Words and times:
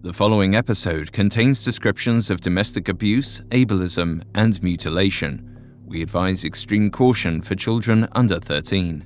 The 0.00 0.12
following 0.12 0.54
episode 0.54 1.10
contains 1.10 1.64
descriptions 1.64 2.30
of 2.30 2.40
domestic 2.40 2.88
abuse, 2.88 3.40
ableism, 3.50 4.22
and 4.32 4.62
mutilation. 4.62 5.74
We 5.84 6.02
advise 6.02 6.44
extreme 6.44 6.92
caution 6.92 7.42
for 7.42 7.56
children 7.56 8.06
under 8.12 8.38
13. 8.38 9.04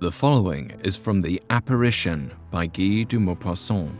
The 0.00 0.12
following 0.12 0.78
is 0.84 0.94
from 0.94 1.22
The 1.22 1.42
Apparition 1.48 2.34
by 2.50 2.66
Guy 2.66 3.04
de 3.04 3.16
Maupassant. 3.16 3.96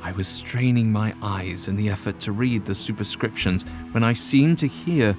I 0.00 0.12
was 0.12 0.26
straining 0.26 0.90
my 0.90 1.12
eyes 1.20 1.68
in 1.68 1.76
the 1.76 1.90
effort 1.90 2.18
to 2.20 2.32
read 2.32 2.64
the 2.64 2.74
superscriptions 2.74 3.66
when 3.92 4.02
I 4.02 4.14
seemed 4.14 4.56
to 4.60 4.68
hear, 4.68 5.14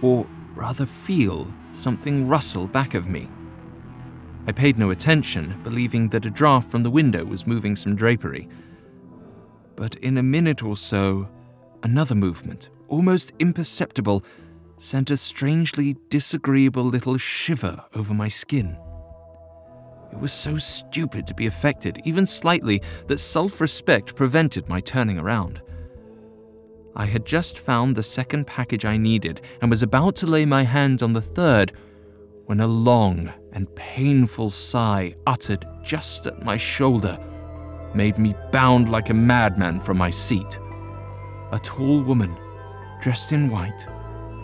or 0.00 0.28
rather 0.54 0.86
feel, 0.86 1.52
something 1.74 2.28
rustle 2.28 2.68
back 2.68 2.94
of 2.94 3.08
me. 3.08 3.28
I 4.46 4.52
paid 4.52 4.78
no 4.78 4.90
attention, 4.90 5.60
believing 5.62 6.08
that 6.08 6.26
a 6.26 6.30
draft 6.30 6.70
from 6.70 6.82
the 6.82 6.90
window 6.90 7.24
was 7.24 7.46
moving 7.46 7.76
some 7.76 7.94
drapery. 7.94 8.48
But 9.76 9.96
in 9.96 10.18
a 10.18 10.22
minute 10.22 10.62
or 10.62 10.76
so, 10.76 11.28
another 11.82 12.14
movement, 12.14 12.70
almost 12.88 13.32
imperceptible, 13.38 14.24
sent 14.78 15.10
a 15.10 15.16
strangely 15.16 15.96
disagreeable 16.08 16.84
little 16.84 17.18
shiver 17.18 17.84
over 17.94 18.14
my 18.14 18.28
skin. 18.28 18.76
It 20.12 20.18
was 20.18 20.32
so 20.32 20.56
stupid 20.58 21.26
to 21.26 21.34
be 21.34 21.46
affected, 21.46 22.00
even 22.04 22.26
slightly, 22.26 22.82
that 23.06 23.18
self 23.18 23.60
respect 23.60 24.16
prevented 24.16 24.68
my 24.68 24.80
turning 24.80 25.18
around. 25.18 25.62
I 26.96 27.06
had 27.06 27.24
just 27.24 27.58
found 27.58 27.94
the 27.94 28.02
second 28.02 28.46
package 28.46 28.84
I 28.84 28.96
needed 28.96 29.42
and 29.60 29.70
was 29.70 29.82
about 29.82 30.16
to 30.16 30.26
lay 30.26 30.44
my 30.44 30.64
hand 30.64 31.02
on 31.02 31.12
the 31.12 31.22
third 31.22 31.72
when 32.46 32.60
a 32.60 32.66
long 32.66 33.32
and 33.52 33.74
painful 33.74 34.50
sigh 34.50 35.14
uttered 35.26 35.66
just 35.82 36.26
at 36.26 36.44
my 36.44 36.56
shoulder 36.56 37.18
made 37.94 38.18
me 38.18 38.34
bound 38.52 38.88
like 38.88 39.10
a 39.10 39.14
madman 39.14 39.80
from 39.80 39.98
my 39.98 40.10
seat. 40.10 40.58
A 41.52 41.58
tall 41.58 42.02
woman, 42.02 42.36
dressed 43.00 43.32
in 43.32 43.50
white, 43.50 43.86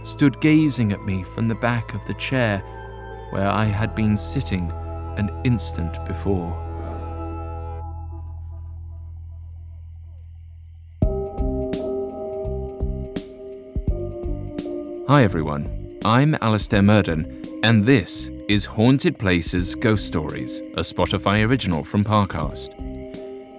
stood 0.04 0.40
gazing 0.40 0.92
at 0.92 1.04
me 1.04 1.22
from 1.22 1.48
the 1.48 1.54
back 1.54 1.94
of 1.94 2.04
the 2.06 2.14
chair 2.14 2.58
where 3.30 3.48
I 3.48 3.64
had 3.64 3.94
been 3.94 4.16
sitting 4.16 4.70
an 5.16 5.30
instant 5.44 6.04
before. 6.06 6.62
Hi 15.08 15.22
everyone, 15.22 16.00
I'm 16.04 16.34
Alastair 16.40 16.82
Murden, 16.82 17.60
and 17.62 17.84
this 17.84 18.28
is 18.48 18.64
Haunted 18.64 19.18
Places 19.18 19.74
Ghost 19.74 20.06
Stories, 20.06 20.60
a 20.74 20.80
Spotify 20.80 21.44
original 21.44 21.82
from 21.82 22.04
Parcast. 22.04 22.70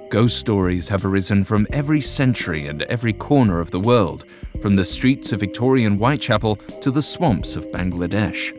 Ghost 0.09 0.37
stories 0.37 0.87
have 0.87 1.03
arisen 1.03 1.43
from 1.43 1.67
every 1.73 1.99
century 1.99 2.67
and 2.67 2.83
every 2.83 3.11
corner 3.11 3.59
of 3.59 3.69
the 3.71 3.81
world, 3.81 4.23
from 4.61 4.77
the 4.77 4.85
streets 4.85 5.33
of 5.33 5.41
Victorian 5.41 5.97
Whitechapel 5.97 6.55
to 6.55 6.89
the 6.89 7.01
swamps 7.01 7.57
of 7.57 7.69
Bangladesh. 7.71 8.53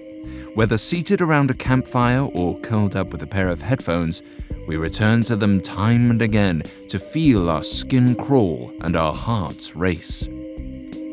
Whether 0.54 0.76
seated 0.76 1.22
around 1.22 1.50
a 1.50 1.54
campfire 1.54 2.20
or 2.34 2.60
curled 2.60 2.94
up 2.94 3.10
with 3.10 3.22
a 3.22 3.26
pair 3.26 3.48
of 3.48 3.62
headphones, 3.62 4.22
we 4.66 4.76
return 4.76 5.22
to 5.22 5.36
them 5.36 5.62
time 5.62 6.10
and 6.10 6.20
again 6.20 6.62
to 6.88 6.98
feel 6.98 7.48
our 7.48 7.62
skin 7.62 8.14
crawl 8.14 8.70
and 8.82 8.96
our 8.96 9.14
hearts 9.14 9.74
race. 9.74 10.28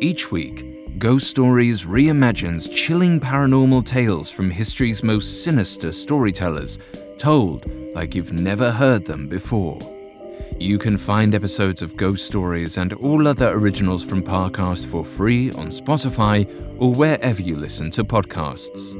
Each 0.02 0.30
week, 0.30 0.75
Ghost 0.98 1.30
Stories 1.30 1.84
reimagines 1.84 2.74
chilling 2.74 3.20
paranormal 3.20 3.86
tales 3.86 4.32
from 4.32 4.50
history's 4.50 5.04
most 5.04 5.44
sinister 5.44 5.92
storytellers, 5.92 6.80
told 7.18 7.70
like 7.94 8.16
you've 8.16 8.32
never 8.32 8.72
heard 8.72 9.04
them 9.04 9.28
before. 9.28 9.78
You 10.58 10.78
can 10.78 10.98
find 10.98 11.36
episodes 11.36 11.81
of 11.81 11.97
Ghost 11.97 12.25
Stories 12.25 12.78
and 12.78 12.94
all 12.94 13.28
other 13.28 13.50
originals 13.50 14.06
from 14.06 14.24
Parcast 14.24 14.86
for 14.86 15.03
free 15.03 15.52
on 15.52 15.68
Spotify 15.68 16.47
or 16.80 16.94
wherever 16.94 17.42
you 17.42 17.58
listen 17.58 17.92
to 17.92 18.06
podcasts. 18.06 18.96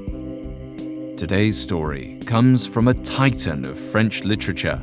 Today's 1.16 1.58
story 1.58 2.19
comes 2.25 2.68
from 2.68 2.90
a 2.90 2.94
titan 2.94 3.64
of 3.64 3.80
French 3.80 4.25
literature. 4.25 4.81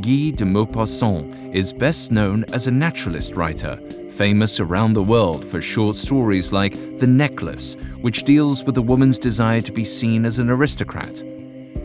Guy 0.00 0.30
de 0.30 0.44
Maupassant 0.44 1.52
is 1.52 1.72
best 1.72 2.12
known 2.12 2.44
as 2.52 2.68
a 2.68 2.70
naturalist 2.70 3.34
writer, 3.34 3.76
famous 4.14 4.60
around 4.60 4.92
the 4.92 5.02
world 5.02 5.44
for 5.44 5.60
short 5.60 5.96
stories 5.96 6.52
like 6.52 6.98
The 6.98 7.06
Necklace, 7.06 7.76
which 8.00 8.22
deals 8.22 8.62
with 8.62 8.78
a 8.78 8.82
woman's 8.82 9.18
desire 9.18 9.60
to 9.62 9.72
be 9.72 9.84
seen 9.84 10.24
as 10.24 10.38
an 10.38 10.50
aristocrat. 10.50 11.22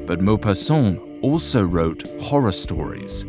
But 0.06 0.20
Maupassant 0.20 1.24
also 1.24 1.64
wrote 1.64 2.08
horror 2.22 2.52
stories. 2.52 3.26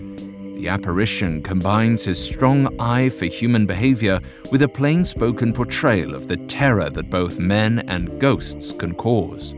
The 0.56 0.68
apparition 0.68 1.42
combines 1.42 2.04
his 2.04 2.22
strong 2.22 2.78
eye 2.78 3.08
for 3.08 3.24
human 3.24 3.64
behavior 3.64 4.20
with 4.52 4.60
a 4.60 4.68
plain 4.68 5.06
spoken 5.06 5.54
portrayal 5.54 6.14
of 6.14 6.28
the 6.28 6.36
terror 6.36 6.90
that 6.90 7.08
both 7.08 7.38
men 7.38 7.78
and 7.88 8.20
ghosts 8.20 8.70
can 8.72 8.94
cause. 8.94 9.54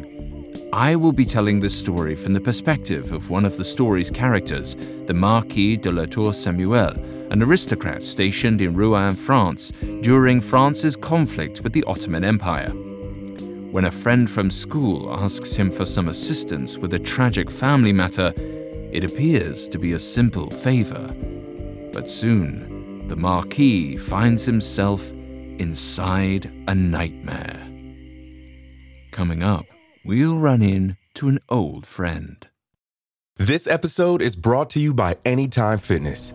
I 0.73 0.95
will 0.95 1.13
be 1.13 1.25
telling 1.25 1.59
this 1.59 1.79
story 1.79 2.15
from 2.15 2.33
the 2.33 2.41
perspective 2.41 3.13
of 3.13 3.29
one 3.29 3.45
of 3.45 3.57
the 3.57 3.65
story's 3.65 4.11
characters, 4.11 4.77
the 5.07 5.13
Marquis 5.13 5.77
de 5.77 5.91
la 5.91 6.07
Tour 6.07 6.33
Samuel, 6.33 6.95
an 7.33 7.43
aristocrat 7.43 8.03
stationed 8.03 8.61
in 8.61 8.75
Rouen, 8.75 9.17
France, 9.17 9.73
during 10.03 10.39
France's 10.39 10.97
conflict 10.97 11.63
with 11.63 11.73
the 11.73 11.83
Ottoman 11.85 12.25
Empire. 12.25 12.69
When 13.73 13.87
a 13.87 13.91
friend 13.91 14.31
from 14.31 14.51
school 14.51 15.11
asks 15.19 15.57
him 15.57 15.71
for 15.71 15.87
some 15.87 16.09
assistance 16.09 16.77
with 16.77 16.93
a 16.93 16.99
tragic 16.99 17.51
family 17.51 17.91
matter, 17.91 18.35
it 18.37 19.03
appears 19.03 19.67
to 19.71 19.79
be 19.79 19.95
a 19.95 19.99
simple 19.99 20.51
favor. 20.51 21.09
But 21.95 22.11
soon, 22.11 23.09
the 23.09 23.17
Marquis 23.17 23.97
finds 23.97 24.45
himself 24.45 25.11
inside 25.11 26.53
a 26.69 26.75
nightmare. 26.75 27.67
Coming 29.11 29.43
up, 29.43 29.65
we'll 30.05 30.37
run 30.37 30.61
in 30.61 30.99
to 31.15 31.29
an 31.29 31.39
old 31.49 31.87
friend. 31.87 32.47
This 33.39 33.67
episode 33.67 34.21
is 34.21 34.37
brought 34.37 34.69
to 34.71 34.81
you 34.81 34.93
by 34.93 35.17
Anytime 35.25 35.79
Fitness. 35.79 36.35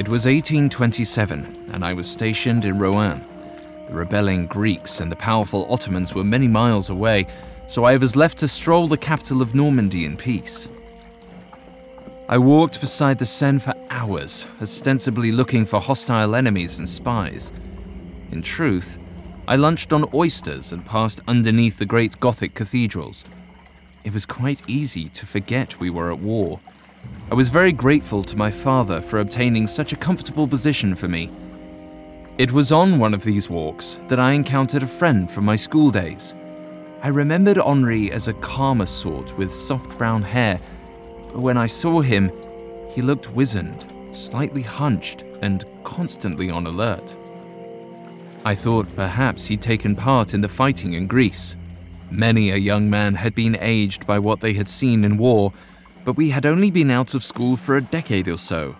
It 0.00 0.08
was 0.08 0.24
1827, 0.24 1.72
and 1.74 1.84
I 1.84 1.92
was 1.92 2.10
stationed 2.10 2.64
in 2.64 2.78
Rouen. 2.78 3.22
The 3.86 3.92
rebelling 3.92 4.46
Greeks 4.46 4.98
and 4.98 5.12
the 5.12 5.16
powerful 5.16 5.70
Ottomans 5.70 6.14
were 6.14 6.24
many 6.24 6.48
miles 6.48 6.88
away, 6.88 7.26
so 7.68 7.84
I 7.84 7.98
was 7.98 8.16
left 8.16 8.38
to 8.38 8.48
stroll 8.48 8.88
the 8.88 8.96
capital 8.96 9.42
of 9.42 9.54
Normandy 9.54 10.06
in 10.06 10.16
peace. 10.16 10.70
I 12.30 12.38
walked 12.38 12.80
beside 12.80 13.18
the 13.18 13.26
Seine 13.26 13.58
for 13.58 13.74
hours, 13.90 14.46
ostensibly 14.62 15.32
looking 15.32 15.66
for 15.66 15.82
hostile 15.82 16.34
enemies 16.34 16.78
and 16.78 16.88
spies. 16.88 17.52
In 18.32 18.40
truth, 18.40 18.96
I 19.46 19.56
lunched 19.56 19.92
on 19.92 20.06
oysters 20.14 20.72
and 20.72 20.82
passed 20.82 21.20
underneath 21.28 21.76
the 21.76 21.84
great 21.84 22.18
Gothic 22.20 22.54
cathedrals. 22.54 23.26
It 24.02 24.14
was 24.14 24.24
quite 24.24 24.62
easy 24.66 25.10
to 25.10 25.26
forget 25.26 25.78
we 25.78 25.90
were 25.90 26.10
at 26.10 26.20
war. 26.20 26.58
I 27.30 27.34
was 27.34 27.48
very 27.48 27.72
grateful 27.72 28.24
to 28.24 28.36
my 28.36 28.50
father 28.50 29.00
for 29.00 29.20
obtaining 29.20 29.66
such 29.66 29.92
a 29.92 29.96
comfortable 29.96 30.48
position 30.48 30.94
for 30.94 31.06
me. 31.06 31.30
It 32.38 32.52
was 32.52 32.72
on 32.72 32.98
one 32.98 33.14
of 33.14 33.22
these 33.22 33.48
walks 33.48 34.00
that 34.08 34.18
I 34.18 34.32
encountered 34.32 34.82
a 34.82 34.86
friend 34.86 35.30
from 35.30 35.44
my 35.44 35.56
school 35.56 35.90
days. 35.90 36.34
I 37.02 37.08
remembered 37.08 37.58
Henri 37.58 38.10
as 38.10 38.28
a 38.28 38.32
calmer 38.34 38.86
sort 38.86 39.36
with 39.38 39.54
soft 39.54 39.96
brown 39.96 40.22
hair, 40.22 40.60
but 41.28 41.38
when 41.40 41.56
I 41.56 41.66
saw 41.66 42.00
him, 42.00 42.32
he 42.90 43.00
looked 43.00 43.30
wizened, 43.30 43.86
slightly 44.10 44.62
hunched, 44.62 45.22
and 45.40 45.64
constantly 45.84 46.50
on 46.50 46.66
alert. 46.66 47.14
I 48.44 48.54
thought 48.54 48.96
perhaps 48.96 49.46
he'd 49.46 49.62
taken 49.62 49.94
part 49.94 50.34
in 50.34 50.40
the 50.40 50.48
fighting 50.48 50.94
in 50.94 51.06
Greece. 51.06 51.56
Many 52.10 52.50
a 52.50 52.56
young 52.56 52.90
man 52.90 53.14
had 53.14 53.34
been 53.34 53.56
aged 53.60 54.06
by 54.06 54.18
what 54.18 54.40
they 54.40 54.54
had 54.54 54.68
seen 54.68 55.04
in 55.04 55.16
war, 55.16 55.52
but 56.10 56.16
we 56.16 56.30
had 56.30 56.44
only 56.44 56.72
been 56.72 56.90
out 56.90 57.14
of 57.14 57.22
school 57.22 57.56
for 57.56 57.76
a 57.76 57.80
decade 57.80 58.26
or 58.26 58.36
so. 58.36 58.74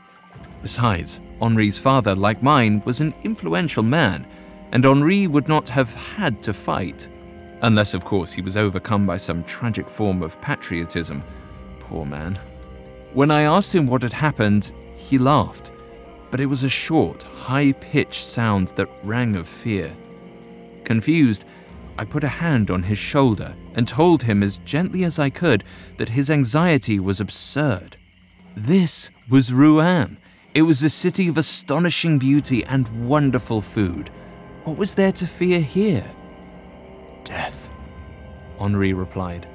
Besides, 0.63 1.21
Henri's 1.41 1.79
father, 1.79 2.13
like 2.13 2.43
mine, 2.43 2.83
was 2.85 3.01
an 3.01 3.15
influential 3.23 3.85
man, 3.85 4.27
and 4.73 4.85
Henri 4.85 5.29
would 5.29 5.47
not 5.47 5.69
have 5.69 5.95
had 5.95 6.43
to 6.43 6.53
fight. 6.53 7.07
Unless, 7.63 7.95
of 7.95 8.05
course, 8.05 8.33
he 8.33 8.43
was 8.43 8.57
overcome 8.57 9.07
by 9.07 9.17
some 9.17 9.45
tragic 9.45 9.89
form 9.89 10.25
of 10.25 10.41
patriotism. 10.43 11.23
Poor 11.79 12.05
man. 12.05 12.37
When 13.13 13.31
I 13.31 13.43
asked 13.43 13.73
him 13.73 13.87
what 13.87 14.03
had 14.03 14.13
happened, 14.13 14.73
he 14.97 15.17
laughed, 15.17 15.71
but 16.33 16.41
it 16.41 16.47
was 16.47 16.65
a 16.65 16.69
short, 16.69 17.23
high 17.23 17.71
pitched 17.75 18.25
sound 18.25 18.73
that 18.75 18.91
rang 19.05 19.37
of 19.37 19.47
fear. 19.47 19.93
Confused, 20.83 21.45
I 22.01 22.07
put 22.07 22.25
a 22.25 22.29
hand 22.29 22.71
on 22.71 22.85
his 22.85 22.97
shoulder 22.97 23.55
and 23.75 23.87
told 23.87 24.23
him 24.23 24.43
as 24.43 24.57
gently 24.57 25.05
as 25.05 25.19
I 25.19 25.29
could 25.29 25.63
that 25.99 26.09
his 26.09 26.31
anxiety 26.31 26.99
was 26.99 27.21
absurd. 27.21 27.99
This 28.57 29.11
was 29.29 29.53
Rouen, 29.53 30.17
it 30.55 30.63
was 30.63 30.83
a 30.83 30.89
city 30.89 31.29
of 31.29 31.37
astonishing 31.37 32.19
beauty 32.19 32.65
and 32.65 33.07
wonderful 33.07 33.61
food. 33.61 34.09
What 34.65 34.79
was 34.79 34.95
there 34.95 35.13
to 35.13 35.27
fear 35.27 35.61
here? 35.61 36.11
Death, 37.25 37.71
Henri 38.59 38.95
replied. 38.95 39.47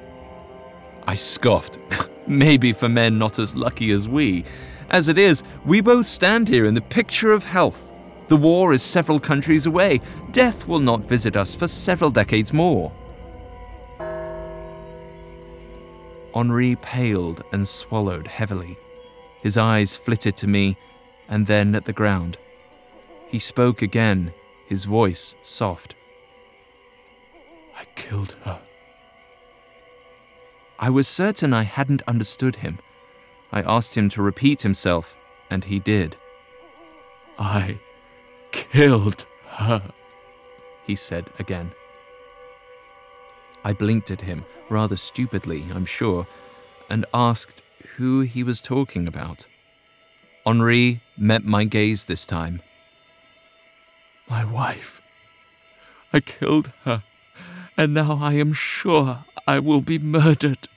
I 1.08 1.16
scoffed. 1.16 1.80
Maybe 2.28 2.74
for 2.74 2.88
men 2.88 3.18
not 3.18 3.40
as 3.40 3.56
lucky 3.56 3.90
as 3.90 4.08
we. 4.08 4.46
As 4.92 5.10
it 5.10 5.18
is, 5.18 5.42
we 5.66 5.82
both 5.82 6.06
stand 6.06 6.48
here 6.48 6.68
in 6.68 6.76
the 6.76 6.82
picture 6.82 7.32
of 7.32 7.44
health. 7.44 7.92
The 8.28 8.38
war 8.38 8.74
is 8.74 8.82
several 8.82 9.20
countries 9.20 9.66
away. 9.66 10.02
Death 10.32 10.68
will 10.68 10.80
not 10.80 11.06
visit 11.06 11.36
us 11.36 11.54
for 11.54 11.68
several 11.68 12.10
decades 12.10 12.52
more. 12.52 12.92
Henri 16.34 16.76
paled 16.78 17.44
and 17.52 17.68
swallowed 17.68 18.28
heavily. 18.28 18.78
His 19.42 19.58
eyes 19.58 19.96
flitted 19.96 20.36
to 20.38 20.48
me 20.48 20.76
and 21.30 21.46
then 21.48 21.76
at 21.76 21.86
the 21.86 21.94
ground. 21.94 22.38
He 23.30 23.40
spoke 23.40 23.82
again, 23.82 24.34
his 24.68 24.86
voice 24.86 25.36
soft. 25.42 25.96
I 27.78 27.86
killed 27.96 28.36
her. 28.44 28.60
I 30.80 30.90
was 30.90 31.08
certain 31.08 31.54
I 31.54 31.64
hadn't 31.64 32.02
understood 32.08 32.58
him. 32.58 32.80
I 33.52 33.62
asked 33.62 33.96
him 33.96 34.10
to 34.10 34.22
repeat 34.22 34.64
himself, 34.64 35.16
and 35.50 35.64
he 35.64 35.80
did. 35.80 36.18
I 37.40 37.80
killed 38.76 39.26
her, 39.52 39.82
he 40.86 40.98
said 40.98 41.30
again. 41.40 41.72
I 43.64 43.72
blinked 43.72 44.12
at 44.12 44.20
him, 44.20 44.44
rather 44.70 44.98
stupidly, 44.98 45.64
I'm 45.74 45.86
sure, 45.86 46.28
and 46.90 47.06
asked 47.14 47.62
who 47.96 48.20
he 48.20 48.44
was 48.44 48.62
talking 48.62 49.08
about. 49.08 49.46
Henri 50.46 51.00
met 51.18 51.46
my 51.46 51.64
gaze 51.64 52.04
this 52.04 52.26
time. 52.26 52.62
My 54.30 54.44
wife. 54.44 55.02
I 56.12 56.20
killed 56.20 56.74
her, 56.84 57.04
and 57.78 57.94
now 57.94 58.20
I 58.22 58.34
am 58.34 58.52
sure 58.52 59.24
I 59.48 59.60
will 59.60 59.82
be 59.82 60.00
murdered. 60.00 60.68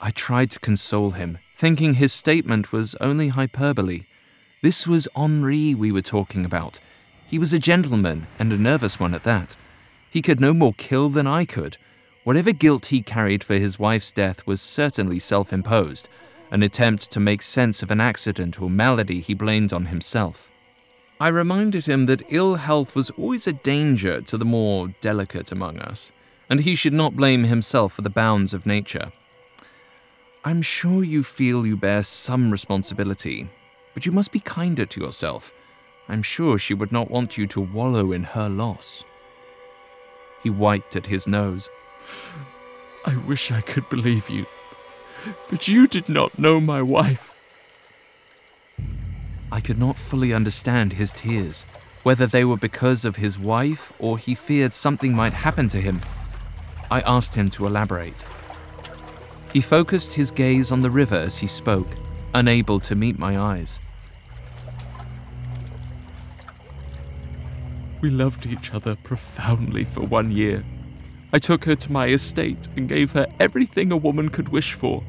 I 0.00 0.10
tried 0.10 0.50
to 0.50 0.58
console 0.58 1.12
him, 1.12 1.38
thinking 1.56 1.94
his 1.94 2.12
statement 2.12 2.72
was 2.72 2.96
only 2.96 3.28
hyperbole. 3.28 4.06
This 4.66 4.84
was 4.84 5.06
Henri 5.14 5.76
we 5.76 5.92
were 5.92 6.02
talking 6.02 6.44
about. 6.44 6.80
He 7.24 7.38
was 7.38 7.52
a 7.52 7.58
gentleman, 7.60 8.26
and 8.36 8.52
a 8.52 8.58
nervous 8.58 8.98
one 8.98 9.14
at 9.14 9.22
that. 9.22 9.54
He 10.10 10.20
could 10.20 10.40
no 10.40 10.52
more 10.52 10.72
kill 10.72 11.08
than 11.08 11.24
I 11.24 11.44
could. 11.44 11.76
Whatever 12.24 12.50
guilt 12.50 12.86
he 12.86 13.00
carried 13.00 13.44
for 13.44 13.54
his 13.54 13.78
wife's 13.78 14.10
death 14.10 14.44
was 14.44 14.60
certainly 14.60 15.20
self 15.20 15.52
imposed, 15.52 16.08
an 16.50 16.64
attempt 16.64 17.12
to 17.12 17.20
make 17.20 17.42
sense 17.42 17.80
of 17.80 17.92
an 17.92 18.00
accident 18.00 18.60
or 18.60 18.68
malady 18.68 19.20
he 19.20 19.34
blamed 19.34 19.72
on 19.72 19.84
himself. 19.84 20.50
I 21.20 21.28
reminded 21.28 21.86
him 21.86 22.06
that 22.06 22.26
ill 22.28 22.56
health 22.56 22.96
was 22.96 23.10
always 23.10 23.46
a 23.46 23.52
danger 23.52 24.20
to 24.22 24.36
the 24.36 24.44
more 24.44 24.88
delicate 25.00 25.52
among 25.52 25.78
us, 25.78 26.10
and 26.50 26.62
he 26.62 26.74
should 26.74 26.92
not 26.92 27.14
blame 27.14 27.44
himself 27.44 27.92
for 27.92 28.02
the 28.02 28.10
bounds 28.10 28.52
of 28.52 28.66
nature. 28.66 29.12
I'm 30.44 30.60
sure 30.60 31.04
you 31.04 31.22
feel 31.22 31.64
you 31.64 31.76
bear 31.76 32.02
some 32.02 32.50
responsibility, 32.50 33.48
but 33.96 34.04
you 34.04 34.12
must 34.12 34.30
be 34.30 34.40
kinder 34.40 34.84
to 34.84 35.00
yourself. 35.00 35.54
I'm 36.06 36.22
sure 36.22 36.58
she 36.58 36.74
would 36.74 36.92
not 36.92 37.10
want 37.10 37.38
you 37.38 37.46
to 37.46 37.62
wallow 37.62 38.12
in 38.12 38.24
her 38.24 38.46
loss. 38.46 39.04
He 40.42 40.50
wiped 40.50 40.96
at 40.96 41.06
his 41.06 41.26
nose. 41.26 41.70
I 43.06 43.16
wish 43.16 43.50
I 43.50 43.62
could 43.62 43.88
believe 43.88 44.28
you, 44.28 44.44
but 45.48 45.66
you 45.66 45.86
did 45.86 46.10
not 46.10 46.38
know 46.38 46.60
my 46.60 46.82
wife. 46.82 47.34
I 49.50 49.62
could 49.62 49.78
not 49.78 49.96
fully 49.96 50.34
understand 50.34 50.92
his 50.92 51.10
tears, 51.10 51.64
whether 52.02 52.26
they 52.26 52.44
were 52.44 52.58
because 52.58 53.06
of 53.06 53.16
his 53.16 53.38
wife 53.38 53.94
or 53.98 54.18
he 54.18 54.34
feared 54.34 54.74
something 54.74 55.14
might 55.14 55.32
happen 55.32 55.70
to 55.70 55.80
him. 55.80 56.02
I 56.90 57.00
asked 57.00 57.34
him 57.34 57.48
to 57.48 57.66
elaborate. 57.66 58.26
He 59.54 59.62
focused 59.62 60.12
his 60.12 60.30
gaze 60.30 60.70
on 60.70 60.80
the 60.80 60.90
river 60.90 61.16
as 61.16 61.38
he 61.38 61.46
spoke, 61.46 61.88
unable 62.34 62.78
to 62.80 62.94
meet 62.94 63.18
my 63.18 63.38
eyes. 63.38 63.80
We 68.06 68.12
loved 68.12 68.46
each 68.46 68.72
other 68.72 68.94
profoundly 68.94 69.82
for 69.82 70.02
one 70.02 70.30
year. 70.30 70.64
I 71.32 71.40
took 71.40 71.64
her 71.64 71.74
to 71.74 71.90
my 71.90 72.06
estate 72.06 72.68
and 72.76 72.88
gave 72.88 73.10
her 73.14 73.26
everything 73.40 73.90
a 73.90 73.96
woman 73.96 74.28
could 74.28 74.50
wish 74.50 74.74
for. 74.74 75.02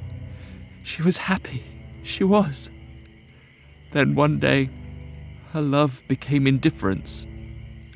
She 0.81 1.03
was 1.03 1.17
happy, 1.17 1.63
she 2.01 2.23
was. 2.23 2.71
Then 3.91 4.15
one 4.15 4.39
day, 4.39 4.71
her 5.53 5.61
love 5.61 6.01
became 6.07 6.47
indifference. 6.47 7.27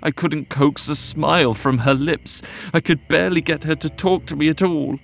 I 0.04 0.12
couldn't 0.12 0.50
coax 0.50 0.88
a 0.88 0.96
smile 0.96 1.56
from 1.56 1.80
her 1.80 1.96
lips. 1.96 2.44
I 2.72 2.80
could 2.80 3.08
barely 3.08 3.42
get 3.42 3.64
her 3.64 3.74
to 3.78 3.90
talk 3.90 4.28
to 4.28 4.36
me 4.36 4.50
at 4.50 4.62
all. 4.62 5.00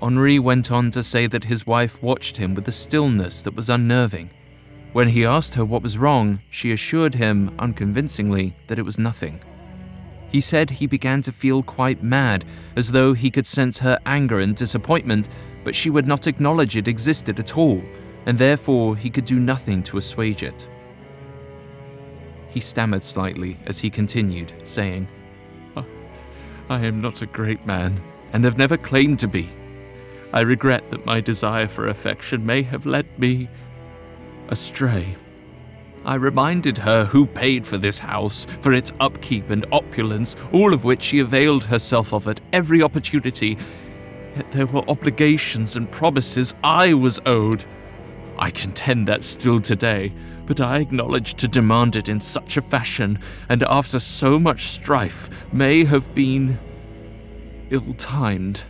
Henri 0.00 0.38
went 0.38 0.70
on 0.70 0.92
to 0.92 1.02
say 1.02 1.26
that 1.26 1.42
his 1.42 1.66
wife 1.66 2.00
watched 2.04 2.36
him 2.36 2.54
with 2.54 2.68
a 2.68 2.72
stillness 2.86 3.42
that 3.42 3.56
was 3.56 3.68
unnerving. 3.68 4.30
When 4.92 5.08
he 5.08 5.24
asked 5.24 5.54
her 5.54 5.64
what 5.64 5.82
was 5.82 5.98
wrong, 5.98 6.40
she 6.50 6.72
assured 6.72 7.14
him, 7.14 7.54
unconvincingly, 7.58 8.54
that 8.68 8.78
it 8.78 8.84
was 8.84 8.98
nothing. 8.98 9.40
He 10.30 10.40
said 10.40 10.70
he 10.70 10.86
began 10.86 11.22
to 11.22 11.32
feel 11.32 11.62
quite 11.62 12.02
mad, 12.02 12.44
as 12.76 12.92
though 12.92 13.12
he 13.12 13.30
could 13.30 13.46
sense 13.46 13.78
her 13.78 13.98
anger 14.06 14.40
and 14.40 14.56
disappointment, 14.56 15.28
but 15.64 15.74
she 15.74 15.90
would 15.90 16.06
not 16.06 16.26
acknowledge 16.26 16.76
it 16.76 16.88
existed 16.88 17.38
at 17.38 17.56
all, 17.56 17.82
and 18.26 18.38
therefore 18.38 18.96
he 18.96 19.10
could 19.10 19.24
do 19.24 19.38
nothing 19.38 19.82
to 19.84 19.98
assuage 19.98 20.42
it. 20.42 20.68
He 22.48 22.60
stammered 22.60 23.04
slightly 23.04 23.58
as 23.66 23.78
he 23.78 23.90
continued, 23.90 24.52
saying, 24.64 25.08
ah, 25.76 25.84
I 26.70 26.80
am 26.86 27.00
not 27.00 27.22
a 27.22 27.26
great 27.26 27.64
man, 27.66 28.00
and 28.32 28.44
have 28.44 28.58
never 28.58 28.76
claimed 28.76 29.18
to 29.20 29.28
be. 29.28 29.48
I 30.32 30.40
regret 30.40 30.90
that 30.90 31.06
my 31.06 31.20
desire 31.20 31.68
for 31.68 31.88
affection 31.88 32.44
may 32.44 32.62
have 32.62 32.84
led 32.84 33.18
me 33.18 33.48
astray. 34.48 35.16
I 36.04 36.14
reminded 36.14 36.78
her 36.78 37.04
who 37.04 37.26
paid 37.26 37.66
for 37.66 37.76
this 37.76 37.98
house, 37.98 38.46
for 38.60 38.72
its 38.72 38.92
upkeep 38.98 39.50
and 39.50 39.66
opulence, 39.72 40.36
all 40.52 40.72
of 40.72 40.84
which 40.84 41.02
she 41.02 41.18
availed 41.18 41.64
herself 41.64 42.14
of 42.14 42.26
at 42.28 42.40
every 42.52 42.82
opportunity. 42.82 43.58
Yet 44.36 44.50
there 44.52 44.66
were 44.66 44.88
obligations 44.88 45.76
and 45.76 45.90
promises 45.90 46.54
I 46.64 46.94
was 46.94 47.20
owed. 47.26 47.64
I 48.38 48.50
contend 48.50 49.08
that 49.08 49.22
still 49.22 49.60
today, 49.60 50.12
but 50.46 50.60
I 50.60 50.78
acknowledge 50.78 51.34
to 51.34 51.48
demand 51.48 51.96
it 51.96 52.08
in 52.08 52.20
such 52.20 52.56
a 52.56 52.62
fashion, 52.62 53.18
and 53.48 53.62
after 53.64 53.98
so 53.98 54.38
much 54.38 54.68
strife, 54.68 55.52
may 55.52 55.84
have 55.84 56.14
been 56.14 56.58
ill 57.70 57.92
timed. 57.94 58.62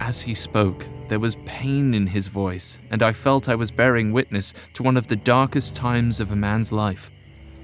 As 0.00 0.20
he 0.20 0.34
spoke, 0.34 0.84
there 1.10 1.18
was 1.18 1.34
pain 1.44 1.92
in 1.92 2.06
his 2.06 2.28
voice, 2.28 2.78
and 2.88 3.02
I 3.02 3.12
felt 3.12 3.48
I 3.48 3.56
was 3.56 3.72
bearing 3.72 4.12
witness 4.12 4.54
to 4.74 4.84
one 4.84 4.96
of 4.96 5.08
the 5.08 5.16
darkest 5.16 5.74
times 5.74 6.20
of 6.20 6.30
a 6.30 6.36
man's 6.36 6.70
life. 6.70 7.10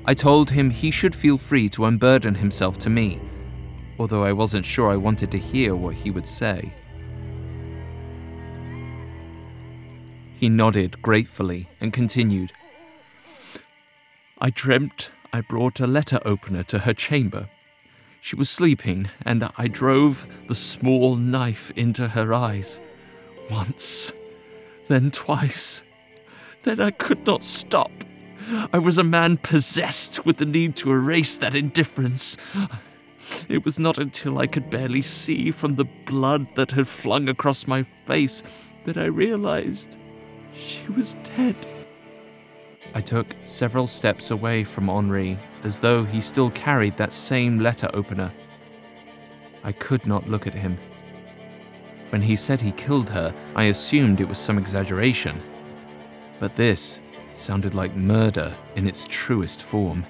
I 0.04 0.14
told 0.14 0.50
him 0.50 0.68
he 0.68 0.90
should 0.90 1.14
feel 1.14 1.38
free 1.38 1.68
to 1.68 1.84
unburden 1.84 2.34
himself 2.34 2.76
to 2.78 2.90
me, 2.90 3.20
although 4.00 4.24
I 4.24 4.32
wasn't 4.32 4.66
sure 4.66 4.90
I 4.90 4.96
wanted 4.96 5.30
to 5.30 5.38
hear 5.38 5.76
what 5.76 5.94
he 5.94 6.10
would 6.10 6.26
say. 6.26 6.74
He 10.40 10.48
nodded 10.48 11.00
gratefully 11.00 11.68
and 11.80 11.92
continued. 11.92 12.50
I 14.40 14.50
dreamt 14.50 15.10
I 15.32 15.40
brought 15.40 15.78
a 15.78 15.86
letter 15.86 16.18
opener 16.24 16.64
to 16.64 16.80
her 16.80 16.92
chamber. 16.92 17.48
She 18.20 18.34
was 18.34 18.50
sleeping, 18.50 19.08
and 19.24 19.48
I 19.56 19.68
drove 19.68 20.26
the 20.48 20.56
small 20.56 21.14
knife 21.14 21.70
into 21.76 22.08
her 22.08 22.34
eyes. 22.34 22.80
Once, 23.50 24.12
then 24.88 25.10
twice. 25.10 25.82
Then 26.62 26.80
I 26.80 26.90
could 26.90 27.26
not 27.26 27.42
stop. 27.42 27.90
I 28.72 28.78
was 28.78 28.98
a 28.98 29.04
man 29.04 29.38
possessed 29.38 30.24
with 30.24 30.36
the 30.36 30.46
need 30.46 30.76
to 30.76 30.92
erase 30.92 31.36
that 31.38 31.54
indifference. 31.54 32.36
It 33.48 33.64
was 33.64 33.78
not 33.78 33.98
until 33.98 34.38
I 34.38 34.46
could 34.46 34.70
barely 34.70 35.02
see 35.02 35.50
from 35.50 35.74
the 35.74 35.84
blood 35.84 36.46
that 36.54 36.70
had 36.72 36.86
flung 36.86 37.28
across 37.28 37.66
my 37.66 37.82
face 37.82 38.42
that 38.84 38.96
I 38.96 39.06
realized 39.06 39.98
she 40.54 40.86
was 40.88 41.16
dead. 41.36 41.56
I 42.94 43.00
took 43.00 43.34
several 43.44 43.86
steps 43.86 44.30
away 44.30 44.64
from 44.64 44.88
Henri, 44.88 45.38
as 45.64 45.80
though 45.80 46.04
he 46.04 46.20
still 46.20 46.50
carried 46.52 46.96
that 46.96 47.12
same 47.12 47.58
letter 47.58 47.90
opener. 47.92 48.32
I 49.64 49.72
could 49.72 50.06
not 50.06 50.28
look 50.28 50.46
at 50.46 50.54
him. 50.54 50.78
When 52.10 52.22
he 52.22 52.36
said 52.36 52.60
he 52.60 52.72
killed 52.72 53.08
her, 53.10 53.34
I 53.54 53.64
assumed 53.64 54.20
it 54.20 54.28
was 54.28 54.38
some 54.38 54.58
exaggeration. 54.58 55.42
But 56.38 56.54
this 56.54 57.00
sounded 57.34 57.74
like 57.74 57.96
murder 57.96 58.54
in 58.76 58.86
its 58.86 59.04
truest 59.08 59.62
form. 59.62 60.06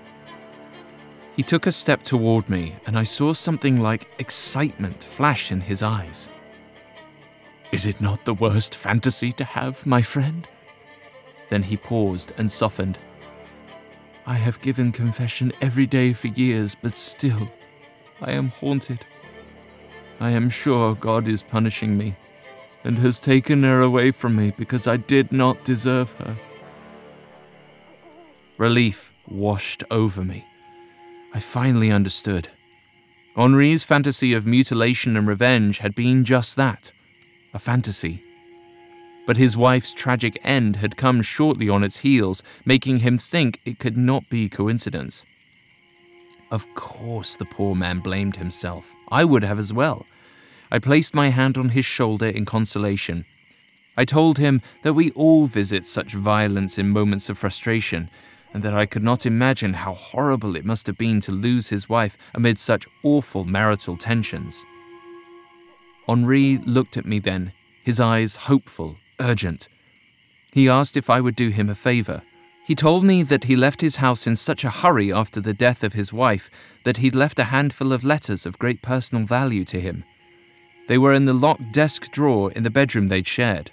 He 1.34 1.42
took 1.42 1.66
a 1.66 1.72
step 1.72 2.02
toward 2.02 2.48
me, 2.48 2.76
and 2.86 2.98
I 2.98 3.04
saw 3.04 3.32
something 3.32 3.80
like 3.80 4.08
excitement 4.18 5.04
flash 5.04 5.52
in 5.52 5.60
his 5.60 5.82
eyes. 5.82 6.28
Is 7.72 7.86
it 7.86 8.00
not 8.00 8.24
the 8.24 8.34
worst 8.34 8.74
fantasy 8.74 9.32
to 9.32 9.44
have, 9.44 9.84
my 9.84 10.00
friend? 10.00 10.46
Then 11.50 11.64
he 11.64 11.76
paused 11.76 12.32
and 12.38 12.50
softened. 12.50 12.98
I 14.24 14.34
have 14.34 14.60
given 14.60 14.92
confession 14.92 15.52
every 15.60 15.86
day 15.86 16.12
for 16.12 16.28
years, 16.28 16.74
but 16.74 16.96
still, 16.96 17.50
I 18.20 18.32
am 18.32 18.48
haunted. 18.48 19.04
I 20.20 20.30
am 20.30 20.48
sure 20.48 20.94
God 20.94 21.28
is 21.28 21.42
punishing 21.42 21.96
me 21.98 22.14
and 22.84 22.98
has 22.98 23.20
taken 23.20 23.62
her 23.62 23.82
away 23.82 24.12
from 24.12 24.36
me 24.36 24.52
because 24.56 24.86
I 24.86 24.96
did 24.96 25.32
not 25.32 25.64
deserve 25.64 26.12
her. 26.12 26.36
Relief 28.58 29.12
washed 29.28 29.84
over 29.90 30.24
me. 30.24 30.44
I 31.34 31.40
finally 31.40 31.90
understood. 31.90 32.48
Henri's 33.36 33.84
fantasy 33.84 34.32
of 34.32 34.46
mutilation 34.46 35.16
and 35.16 35.28
revenge 35.28 35.78
had 35.78 35.94
been 35.94 36.24
just 36.24 36.56
that 36.56 36.92
a 37.52 37.58
fantasy. 37.58 38.22
But 39.26 39.38
his 39.38 39.56
wife's 39.56 39.92
tragic 39.92 40.38
end 40.44 40.76
had 40.76 40.96
come 40.96 41.22
shortly 41.22 41.68
on 41.68 41.82
its 41.82 41.98
heels, 41.98 42.42
making 42.64 42.98
him 42.98 43.18
think 43.18 43.60
it 43.64 43.78
could 43.78 43.96
not 43.96 44.28
be 44.28 44.48
coincidence. 44.48 45.24
Of 46.50 46.72
course, 46.74 47.36
the 47.36 47.44
poor 47.44 47.74
man 47.74 48.00
blamed 48.00 48.36
himself. 48.36 48.92
I 49.10 49.24
would 49.24 49.42
have 49.42 49.58
as 49.58 49.72
well. 49.72 50.06
I 50.70 50.78
placed 50.78 51.14
my 51.14 51.28
hand 51.28 51.56
on 51.56 51.70
his 51.70 51.84
shoulder 51.84 52.28
in 52.28 52.44
consolation. 52.44 53.24
I 53.96 54.04
told 54.04 54.38
him 54.38 54.60
that 54.82 54.92
we 54.92 55.10
all 55.12 55.46
visit 55.46 55.86
such 55.86 56.12
violence 56.14 56.78
in 56.78 56.90
moments 56.90 57.28
of 57.28 57.38
frustration, 57.38 58.10
and 58.52 58.62
that 58.62 58.74
I 58.74 58.86
could 58.86 59.02
not 59.02 59.26
imagine 59.26 59.74
how 59.74 59.94
horrible 59.94 60.56
it 60.56 60.64
must 60.64 60.86
have 60.86 60.98
been 60.98 61.20
to 61.22 61.32
lose 61.32 61.68
his 61.68 61.88
wife 61.88 62.16
amid 62.34 62.58
such 62.58 62.86
awful 63.02 63.44
marital 63.44 63.96
tensions. 63.96 64.64
Henri 66.08 66.58
looked 66.58 66.96
at 66.96 67.06
me 67.06 67.18
then, 67.18 67.52
his 67.82 67.98
eyes 67.98 68.36
hopeful, 68.36 68.96
urgent. 69.18 69.68
He 70.52 70.68
asked 70.68 70.96
if 70.96 71.10
I 71.10 71.20
would 71.20 71.36
do 71.36 71.48
him 71.50 71.68
a 71.68 71.74
favor. 71.74 72.22
He 72.66 72.74
told 72.74 73.04
me 73.04 73.22
that 73.22 73.44
he 73.44 73.54
left 73.54 73.80
his 73.80 73.96
house 73.96 74.26
in 74.26 74.34
such 74.34 74.64
a 74.64 74.70
hurry 74.70 75.12
after 75.12 75.40
the 75.40 75.54
death 75.54 75.84
of 75.84 75.92
his 75.92 76.12
wife 76.12 76.50
that 76.82 76.96
he'd 76.96 77.14
left 77.14 77.38
a 77.38 77.44
handful 77.44 77.92
of 77.92 78.02
letters 78.02 78.44
of 78.44 78.58
great 78.58 78.82
personal 78.82 79.24
value 79.24 79.64
to 79.66 79.80
him. 79.80 80.02
They 80.88 80.98
were 80.98 81.12
in 81.12 81.26
the 81.26 81.32
locked 81.32 81.70
desk 81.70 82.10
drawer 82.10 82.50
in 82.50 82.64
the 82.64 82.70
bedroom 82.70 83.06
they'd 83.06 83.28
shared. 83.28 83.70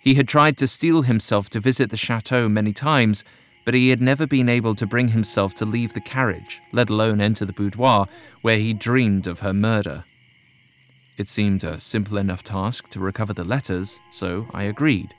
He 0.00 0.14
had 0.14 0.26
tried 0.26 0.56
to 0.56 0.66
steel 0.66 1.02
himself 1.02 1.48
to 1.50 1.60
visit 1.60 1.90
the 1.90 1.96
chateau 1.96 2.48
many 2.48 2.72
times, 2.72 3.22
but 3.64 3.74
he 3.74 3.90
had 3.90 4.02
never 4.02 4.26
been 4.26 4.48
able 4.48 4.74
to 4.74 4.86
bring 4.86 5.08
himself 5.08 5.54
to 5.54 5.64
leave 5.64 5.92
the 5.92 6.00
carriage, 6.00 6.60
let 6.72 6.90
alone 6.90 7.20
enter 7.20 7.44
the 7.44 7.52
boudoir 7.52 8.08
where 8.42 8.58
he 8.58 8.74
dreamed 8.74 9.28
of 9.28 9.40
her 9.40 9.54
murder. 9.54 10.04
It 11.16 11.28
seemed 11.28 11.62
a 11.62 11.78
simple 11.78 12.18
enough 12.18 12.42
task 12.42 12.88
to 12.90 12.98
recover 12.98 13.32
the 13.32 13.44
letters, 13.44 14.00
so 14.10 14.48
I 14.52 14.64
agreed. 14.64 15.14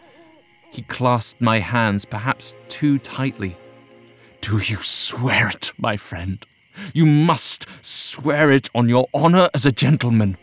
He 0.75 0.81
clasped 0.81 1.39
my 1.39 1.59
hands 1.59 2.03
perhaps 2.03 2.57
too 2.67 2.99
tightly. 2.99 3.55
Do 4.41 4.57
you 4.57 4.75
swear 4.81 5.47
it, 5.47 5.71
my 5.77 5.95
friend? 5.95 6.45
You 6.93 7.05
must 7.05 7.65
swear 7.79 8.51
it 8.51 8.69
on 8.75 8.89
your 8.89 9.07
honor 9.13 9.47
as 9.53 9.65
a 9.65 9.71
gentleman. 9.71 10.35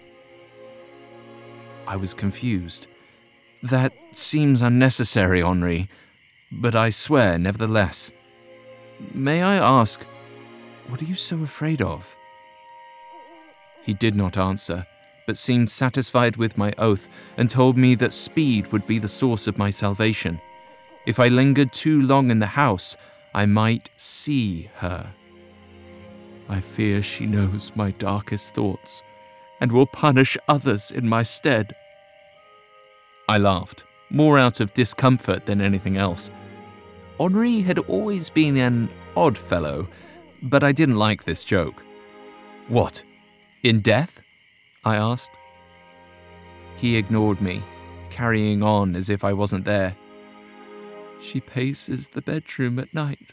I 1.87 1.97
was 1.97 2.15
confused. 2.15 2.87
That 3.63 3.93
seems 4.13 4.63
unnecessary, 4.63 5.43
Henri, 5.43 5.91
but 6.51 6.75
I 6.75 6.89
swear 6.89 7.37
nevertheless. 7.37 8.11
May 9.13 9.43
I 9.43 9.57
ask, 9.57 10.03
what 10.89 11.03
are 11.03 11.11
you 11.13 11.15
so 11.15 11.43
afraid 11.43 11.83
of? 11.83 12.17
He 13.83 13.93
did 13.93 14.15
not 14.15 14.39
answer 14.39 14.87
but 15.27 15.39
seemed 15.39 15.71
satisfied 15.71 16.37
with 16.37 16.59
my 16.59 16.73
oath 16.79 17.09
and 17.37 17.49
told 17.49 17.77
me 17.77 17.95
that 17.97 18.13
speed 18.13 18.71
would 18.73 18.87
be 18.87 18.99
the 18.99 19.09
source 19.09 19.47
of 19.47 19.59
my 19.59 19.71
salvation. 19.71 20.41
If 21.07 21.19
I 21.19 21.29
lingered 21.29 21.73
too 21.73 22.03
long 22.03 22.31
in 22.31 22.39
the 22.39 22.47
house, 22.47 22.97
I 23.35 23.47
might 23.47 23.91
see 23.97 24.71
her. 24.77 25.13
I 26.49 26.61
fear 26.61 27.03
she 27.03 27.27
knows 27.27 27.73
my 27.75 27.93
darkest 27.93 28.55
thoughts 28.55 29.03
and 29.61 29.73
will 29.73 29.87
punish 29.87 30.37
others 30.49 30.91
in 30.91 31.09
my 31.09 31.23
stead. 31.23 31.75
I 33.29 33.39
laughed, 33.39 33.85
more 34.11 34.39
out 34.39 34.61
of 34.61 34.75
discomfort 34.75 35.47
than 35.47 35.61
anything 35.61 35.97
else. 35.97 36.31
Henri 37.19 37.61
had 37.63 37.79
always 37.79 38.29
been 38.29 38.57
an 38.57 38.89
odd 39.17 39.39
fellow, 39.39 39.89
but 40.43 40.65
I 40.65 40.73
didn't 40.73 40.97
like 40.97 41.25
this 41.25 41.45
joke. 41.45 41.83
What? 42.69 43.03
In 43.63 43.81
death? 43.81 44.22
I 44.85 44.97
asked. 44.97 45.31
He 46.77 46.97
ignored 46.97 47.41
me, 47.41 47.63
carrying 48.11 48.63
on 48.63 48.97
as 48.97 49.09
if 49.09 49.23
I 49.23 49.33
wasn't 49.33 49.65
there. 49.65 49.97
She 51.21 51.41
paces 51.41 52.09
the 52.09 52.23
bedroom 52.23 52.79
at 52.79 52.93
night, 52.93 53.33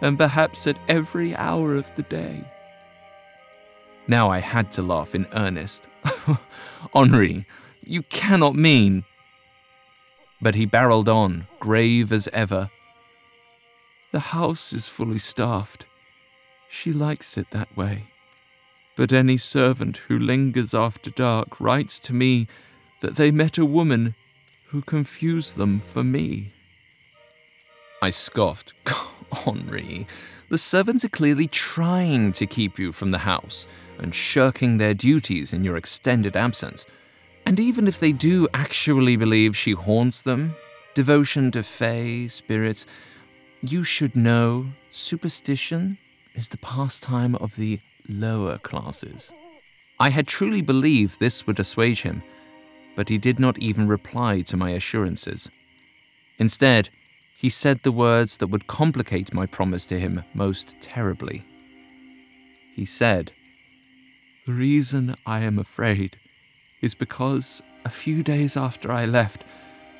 and 0.00 0.16
perhaps 0.16 0.66
at 0.66 0.78
every 0.88 1.36
hour 1.36 1.74
of 1.76 1.94
the 1.94 2.02
day. 2.02 2.44
Now 4.06 4.30
I 4.30 4.38
had 4.38 4.72
to 4.72 4.82
laugh 4.82 5.14
in 5.14 5.26
earnest. 5.32 5.86
Henri, 6.94 7.44
you 7.82 8.02
cannot 8.02 8.54
mean. 8.54 9.04
But 10.40 10.54
he 10.54 10.66
barreled 10.66 11.08
on, 11.08 11.46
grave 11.60 12.12
as 12.12 12.28
ever. 12.32 12.70
The 14.12 14.20
house 14.20 14.72
is 14.72 14.88
fully 14.88 15.18
staffed. 15.18 15.86
She 16.68 16.92
likes 16.92 17.36
it 17.36 17.50
that 17.50 17.74
way. 17.76 18.04
But 18.96 19.12
any 19.12 19.36
servant 19.36 19.98
who 20.08 20.18
lingers 20.18 20.74
after 20.74 21.10
dark 21.10 21.60
writes 21.60 21.98
to 22.00 22.12
me 22.12 22.46
that 23.00 23.16
they 23.16 23.30
met 23.30 23.58
a 23.58 23.64
woman 23.64 24.14
who 24.68 24.82
confused 24.82 25.56
them 25.56 25.80
for 25.80 26.04
me. 26.04 26.52
I 28.00 28.10
scoffed. 28.10 28.72
Henri, 29.32 30.06
the 30.48 30.58
servants 30.58 31.04
are 31.04 31.08
clearly 31.08 31.48
trying 31.48 32.32
to 32.32 32.46
keep 32.46 32.78
you 32.78 32.92
from 32.92 33.10
the 33.10 33.18
house 33.18 33.66
and 33.98 34.14
shirking 34.14 34.76
their 34.76 34.94
duties 34.94 35.52
in 35.52 35.64
your 35.64 35.76
extended 35.76 36.36
absence. 36.36 36.86
And 37.46 37.58
even 37.58 37.86
if 37.86 37.98
they 37.98 38.12
do 38.12 38.48
actually 38.54 39.16
believe 39.16 39.56
she 39.56 39.72
haunts 39.72 40.22
them, 40.22 40.54
devotion 40.94 41.50
to 41.52 41.62
fae, 41.62 42.26
spirits, 42.28 42.86
you 43.62 43.84
should 43.84 44.14
know 44.14 44.66
superstition 44.90 45.98
is 46.34 46.48
the 46.48 46.58
pastime 46.58 47.34
of 47.36 47.56
the 47.56 47.80
lower 48.08 48.58
classes. 48.58 49.32
I 49.98 50.10
had 50.10 50.26
truly 50.26 50.62
believed 50.62 51.20
this 51.20 51.46
would 51.46 51.60
assuage 51.60 52.02
him, 52.02 52.22
but 52.96 53.08
he 53.08 53.18
did 53.18 53.38
not 53.38 53.58
even 53.58 53.88
reply 53.88 54.42
to 54.42 54.56
my 54.56 54.70
assurances. 54.70 55.50
Instead, 56.38 56.90
he 57.36 57.48
said 57.48 57.80
the 57.82 57.92
words 57.92 58.38
that 58.38 58.48
would 58.48 58.66
complicate 58.66 59.34
my 59.34 59.46
promise 59.46 59.86
to 59.86 60.00
him 60.00 60.24
most 60.34 60.74
terribly. 60.80 61.44
He 62.74 62.84
said, 62.84 63.32
The 64.46 64.52
reason 64.52 65.14
I 65.26 65.40
am 65.40 65.58
afraid 65.58 66.18
is 66.80 66.94
because 66.94 67.62
a 67.84 67.90
few 67.90 68.22
days 68.22 68.56
after 68.56 68.90
I 68.90 69.04
left, 69.04 69.44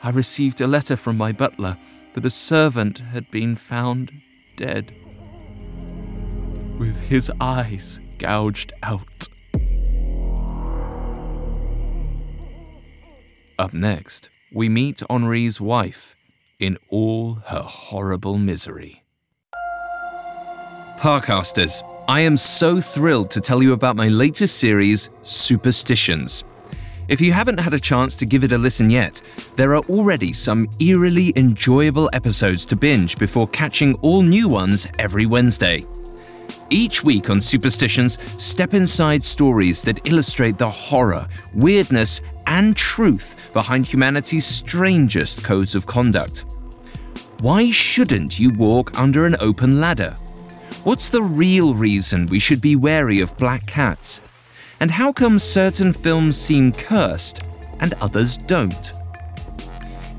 I 0.02 0.10
received 0.10 0.60
a 0.60 0.66
letter 0.66 0.96
from 0.96 1.16
my 1.16 1.32
butler 1.32 1.76
that 2.14 2.26
a 2.26 2.30
servant 2.30 2.98
had 2.98 3.30
been 3.30 3.54
found 3.54 4.20
dead 4.56 4.92
with 6.78 7.08
his 7.08 7.30
eyes 7.40 8.00
gouged 8.18 8.72
out. 8.82 9.28
Up 13.58 13.72
next, 13.72 14.30
we 14.52 14.68
meet 14.68 15.02
Henri's 15.08 15.60
wife 15.60 16.16
in 16.58 16.78
all 16.88 17.34
her 17.46 17.62
horrible 17.62 18.38
misery. 18.38 19.02
Parcasters, 20.98 21.82
I 22.08 22.20
am 22.20 22.36
so 22.36 22.80
thrilled 22.80 23.30
to 23.32 23.40
tell 23.40 23.62
you 23.62 23.72
about 23.72 23.96
my 23.96 24.08
latest 24.08 24.58
series, 24.58 25.10
Superstitions. 25.22 26.44
If 27.06 27.20
you 27.20 27.32
haven't 27.32 27.60
had 27.60 27.74
a 27.74 27.80
chance 27.80 28.16
to 28.16 28.26
give 28.26 28.44
it 28.44 28.52
a 28.52 28.58
listen 28.58 28.88
yet, 28.88 29.20
there 29.56 29.74
are 29.74 29.84
already 29.84 30.32
some 30.32 30.68
eerily 30.80 31.32
enjoyable 31.36 32.08
episodes 32.12 32.64
to 32.66 32.76
binge 32.76 33.18
before 33.18 33.46
catching 33.48 33.94
all 33.96 34.22
new 34.22 34.48
ones 34.48 34.88
every 34.98 35.26
Wednesday. 35.26 35.84
Each 36.70 37.04
week 37.04 37.30
on 37.30 37.40
Superstitions, 37.40 38.18
step 38.42 38.74
inside 38.74 39.22
stories 39.22 39.82
that 39.82 40.06
illustrate 40.06 40.58
the 40.58 40.70
horror, 40.70 41.28
weirdness, 41.52 42.20
and 42.46 42.76
truth 42.76 43.52
behind 43.52 43.86
humanity's 43.86 44.44
strangest 44.44 45.44
codes 45.44 45.74
of 45.74 45.86
conduct. 45.86 46.44
Why 47.40 47.70
shouldn't 47.70 48.38
you 48.38 48.50
walk 48.54 48.98
under 48.98 49.26
an 49.26 49.36
open 49.40 49.80
ladder? 49.80 50.16
What's 50.84 51.08
the 51.08 51.22
real 51.22 51.74
reason 51.74 52.26
we 52.26 52.38
should 52.38 52.60
be 52.60 52.76
wary 52.76 53.20
of 53.20 53.36
black 53.36 53.66
cats? 53.66 54.20
And 54.80 54.90
how 54.90 55.12
come 55.12 55.38
certain 55.38 55.92
films 55.92 56.36
seem 56.36 56.72
cursed 56.72 57.40
and 57.80 57.94
others 58.00 58.36
don't? 58.36 58.92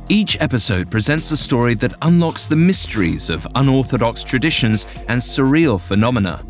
Each 0.08 0.40
episode 0.40 0.92
presents 0.92 1.32
a 1.32 1.38
story 1.38 1.74
that 1.76 1.96
unlocks 2.04 2.48
the 2.48 2.56
mysteries 2.56 3.32
of 3.32 3.48
unorthodox 3.56 4.24
traditions 4.24 4.86
and 5.08 5.20
surreal 5.20 5.82
phenomena. 5.82 6.46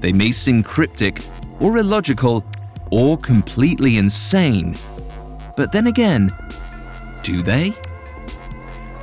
They 0.00 0.12
may 0.14 0.32
seem 0.32 0.62
cryptic 0.62 1.18
or 1.60 1.76
illogical 1.76 2.42
or 2.90 3.18
completely 3.18 3.98
insane. 3.98 4.76
But 5.58 5.72
then 5.72 5.88
again, 5.88 6.30
do 7.22 7.42
they? 7.42 7.74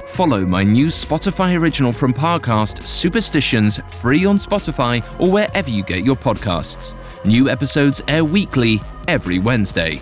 Follow 0.08 0.44
my 0.44 0.64
new 0.64 0.88
Spotify 0.88 1.56
original 1.56 1.94
from 1.94 2.16
Parcast, 2.16 2.88
Superstitions, 2.88 3.78
free 4.02 4.26
on 4.26 4.38
Spotify 4.38 5.06
or 5.20 5.30
wherever 5.30 5.70
you 5.70 5.84
get 5.84 6.04
your 6.04 6.16
podcasts. 6.16 6.96
New 7.26 7.48
episodes 7.48 8.02
air 8.08 8.26
weekly 8.26 8.82
every 9.08 9.38
Wednesday. 9.38 10.02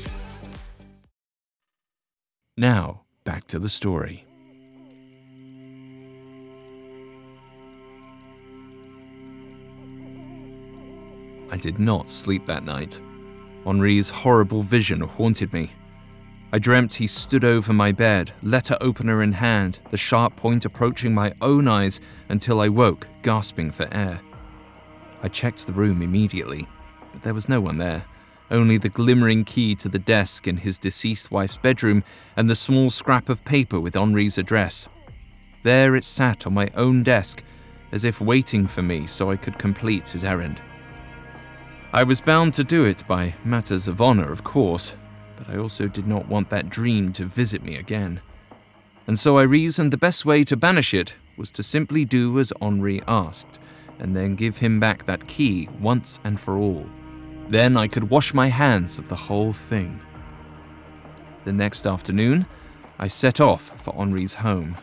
Now, 2.57 3.03
back 3.23 3.47
to 3.47 3.59
the 3.59 3.69
story. 3.69 4.25
I 11.49 11.57
did 11.57 11.79
not 11.79 12.09
sleep 12.09 12.45
that 12.47 12.65
night. 12.65 12.99
Henri's 13.65 14.09
horrible 14.09 14.63
vision 14.63 14.99
haunted 14.99 15.53
me. 15.53 15.71
I 16.51 16.59
dreamt 16.59 16.93
he 16.93 17.07
stood 17.07 17.45
over 17.45 17.71
my 17.71 17.93
bed, 17.93 18.33
letter 18.43 18.77
opener 18.81 19.23
in 19.23 19.31
hand, 19.31 19.79
the 19.89 19.97
sharp 19.97 20.35
point 20.35 20.65
approaching 20.65 21.13
my 21.13 21.33
own 21.41 21.69
eyes 21.69 22.01
until 22.27 22.59
I 22.59 22.67
woke, 22.67 23.07
gasping 23.21 23.71
for 23.71 23.87
air. 23.93 24.19
I 25.23 25.29
checked 25.29 25.67
the 25.67 25.73
room 25.73 26.01
immediately, 26.01 26.67
but 27.13 27.21
there 27.21 27.33
was 27.33 27.47
no 27.47 27.61
one 27.61 27.77
there, 27.77 28.03
only 28.51 28.77
the 28.77 28.89
glimmering 28.89 29.43
key 29.43 29.73
to 29.75 29.89
the 29.89 29.97
desk 29.97 30.47
in 30.47 30.57
his 30.57 30.77
deceased 30.77 31.31
wife's 31.31 31.57
bedroom 31.57 32.03
and 32.35 32.49
the 32.49 32.55
small 32.55 32.89
scrap 32.89 33.29
of 33.29 33.43
paper 33.45 33.79
with 33.79 33.95
Henri's 33.95 34.37
address. 34.37 34.87
There 35.63 35.95
it 35.95 36.03
sat 36.03 36.45
on 36.45 36.53
my 36.53 36.69
own 36.75 37.03
desk, 37.03 37.43
as 37.91 38.03
if 38.03 38.21
waiting 38.21 38.67
for 38.67 38.81
me 38.81 39.07
so 39.07 39.31
I 39.31 39.37
could 39.37 39.57
complete 39.57 40.09
his 40.09 40.23
errand. 40.23 40.59
I 41.93 42.03
was 42.03 42.21
bound 42.21 42.53
to 42.55 42.63
do 42.63 42.85
it 42.85 43.05
by 43.07 43.33
matters 43.43 43.87
of 43.87 44.01
honor, 44.01 44.31
of 44.31 44.43
course, 44.43 44.95
but 45.35 45.49
I 45.49 45.57
also 45.57 45.87
did 45.87 46.07
not 46.07 46.27
want 46.27 46.49
that 46.49 46.69
dream 46.69 47.11
to 47.13 47.25
visit 47.25 47.63
me 47.63 47.75
again. 47.75 48.21
And 49.07 49.19
so 49.19 49.37
I 49.37 49.43
reasoned 49.43 49.91
the 49.91 49.97
best 49.97 50.25
way 50.25 50.43
to 50.45 50.55
banish 50.55 50.93
it 50.93 51.15
was 51.35 51.51
to 51.51 51.63
simply 51.63 52.05
do 52.05 52.39
as 52.39 52.53
Henri 52.61 53.01
asked, 53.07 53.59
and 53.99 54.15
then 54.15 54.35
give 54.35 54.57
him 54.57 54.79
back 54.79 55.05
that 55.05 55.27
key 55.27 55.67
once 55.79 56.19
and 56.23 56.39
for 56.39 56.57
all. 56.57 56.85
Then 57.51 57.75
I 57.75 57.89
could 57.89 58.09
wash 58.09 58.33
my 58.33 58.47
hands 58.47 58.97
of 58.97 59.09
the 59.09 59.27
whole 59.27 59.51
thing. 59.51 59.99
The 61.43 61.51
next 61.51 61.85
afternoon, 61.85 62.45
I 62.97 63.07
set 63.07 63.41
off 63.41 63.73
for 63.83 63.93
Henri's 63.93 64.35
home. 64.35 64.77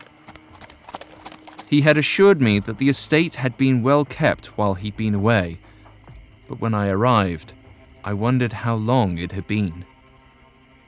He 1.67 1.81
had 1.81 1.97
assured 1.97 2.39
me 2.39 2.59
that 2.59 2.77
the 2.77 2.89
estate 2.89 3.37
had 3.37 3.57
been 3.57 3.81
well 3.81 4.05
kept 4.05 4.55
while 4.55 4.75
he'd 4.75 4.95
been 4.95 5.15
away, 5.15 5.57
but 6.47 6.61
when 6.61 6.75
I 6.75 6.89
arrived, 6.89 7.53
I 8.03 8.13
wondered 8.13 8.53
how 8.53 8.75
long 8.75 9.17
it 9.17 9.31
had 9.31 9.47
been. 9.47 9.83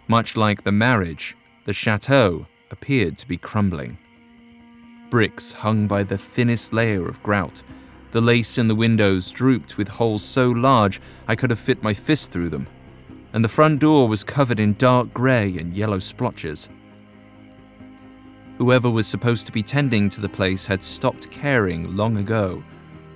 Much 0.07 0.37
like 0.37 0.61
the 0.61 0.71
marriage, 0.71 1.35
the 1.65 1.73
chateau 1.73 2.45
appeared 2.69 3.17
to 3.17 3.27
be 3.27 3.37
crumbling. 3.37 3.97
Bricks 5.09 5.51
hung 5.51 5.87
by 5.87 6.03
the 6.03 6.19
thinnest 6.19 6.73
layer 6.73 7.07
of 7.07 7.23
grout. 7.23 7.63
The 8.11 8.21
lace 8.21 8.57
in 8.57 8.67
the 8.67 8.75
windows 8.75 9.31
drooped 9.31 9.77
with 9.77 9.87
holes 9.87 10.23
so 10.23 10.51
large 10.51 10.99
I 11.27 11.35
could 11.35 11.49
have 11.49 11.59
fit 11.59 11.81
my 11.81 11.93
fist 11.93 12.31
through 12.31 12.49
them, 12.49 12.67
and 13.31 13.43
the 13.43 13.49
front 13.49 13.79
door 13.79 14.07
was 14.07 14.23
covered 14.23 14.59
in 14.59 14.73
dark 14.73 15.13
grey 15.13 15.57
and 15.57 15.73
yellow 15.73 15.99
splotches. 15.99 16.67
Whoever 18.57 18.89
was 18.89 19.07
supposed 19.07 19.45
to 19.45 19.51
be 19.51 19.63
tending 19.63 20.09
to 20.09 20.21
the 20.21 20.29
place 20.29 20.65
had 20.65 20.83
stopped 20.83 21.31
caring 21.31 21.95
long 21.95 22.17
ago, 22.17 22.63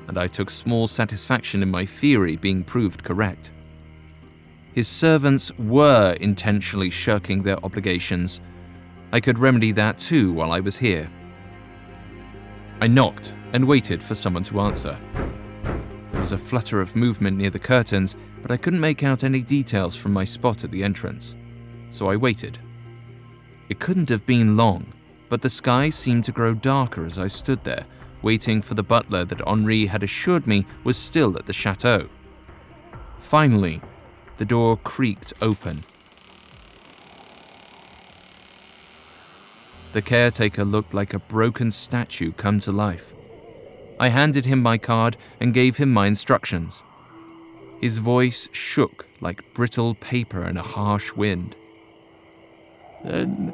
and 0.08 0.18
I 0.18 0.28
took 0.28 0.50
small 0.50 0.88
satisfaction 0.88 1.62
in 1.62 1.70
my 1.70 1.86
theory 1.86 2.38
being 2.38 2.64
proved 2.64 3.04
correct. 3.04 3.52
His 4.74 4.88
servants 4.88 5.52
were 5.58 6.14
intentionally 6.20 6.90
shirking 6.90 7.44
their 7.44 7.64
obligations. 7.64 8.40
I 9.12 9.20
could 9.20 9.40
remedy 9.40 9.72
that 9.74 9.98
too 9.98 10.32
while 10.32 10.52
I 10.52 10.62
was 10.62 10.78
here. 10.78 11.10
I 12.82 12.88
knocked 12.88 13.34
and 13.56 13.66
waited 13.66 14.04
for 14.04 14.16
someone 14.16 14.44
to 14.44 14.60
answer. 14.60 14.98
There 16.12 16.20
was 16.20 16.34
a 16.34 16.38
flutter 16.38 16.82
of 16.82 16.94
movement 16.94 17.38
near 17.38 17.50
the 17.50 17.58
curtains, 17.58 18.18
but 18.42 18.52
I 18.52 18.58
couldn't 18.58 18.82
make 18.82 19.02
out 19.02 19.24
any 19.24 19.42
details 19.42 19.96
from 19.96 20.12
my 20.12 20.26
spot 20.26 20.66
at 20.66 20.72
the 20.72 20.84
entrance. 20.84 21.36
So 21.90 22.10
I 22.10 22.18
waited. 22.18 22.60
It 23.70 23.80
couldn't 23.80 24.10
have 24.10 24.26
been 24.26 24.58
long, 24.58 24.92
but 25.30 25.42
the 25.42 25.50
sky 25.50 25.90
seemed 25.90 26.26
to 26.26 26.34
grow 26.34 26.54
darker 26.54 27.06
as 27.06 27.18
I 27.18 27.28
stood 27.28 27.64
there, 27.64 27.86
waiting 28.22 28.62
for 28.62 28.74
the 28.74 28.84
butler 28.84 29.24
that 29.24 29.48
Henri 29.48 29.86
had 29.86 30.04
assured 30.04 30.46
me 30.46 30.66
was 30.84 30.98
still 30.98 31.38
at 31.38 31.46
the 31.46 31.54
chateau. 31.54 32.10
Finally, 33.22 33.82
the 34.36 34.44
door 34.44 34.76
creaked 34.76 35.32
open. 35.42 35.86
The 39.94 40.02
caretaker 40.02 40.66
looked 40.66 40.94
like 40.94 41.14
a 41.14 41.20
broken 41.20 41.72
statue 41.72 42.34
come 42.34 42.60
to 42.60 42.74
life. 42.74 43.15
I 44.00 44.10
handed 44.10 44.46
him 44.46 44.62
my 44.62 44.78
card 44.78 45.18
and 45.40 45.54
gave 45.54 45.78
him 45.78 45.92
my 45.92 46.08
instructions. 46.08 46.84
His 47.82 47.98
voice 47.98 48.50
shook 48.52 49.06
like 49.22 49.54
brittle 49.54 49.96
paper 49.96 50.46
in 50.46 50.58
a 50.58 50.64
harsh 50.64 51.14
wind. 51.14 51.56
Then 53.04 53.54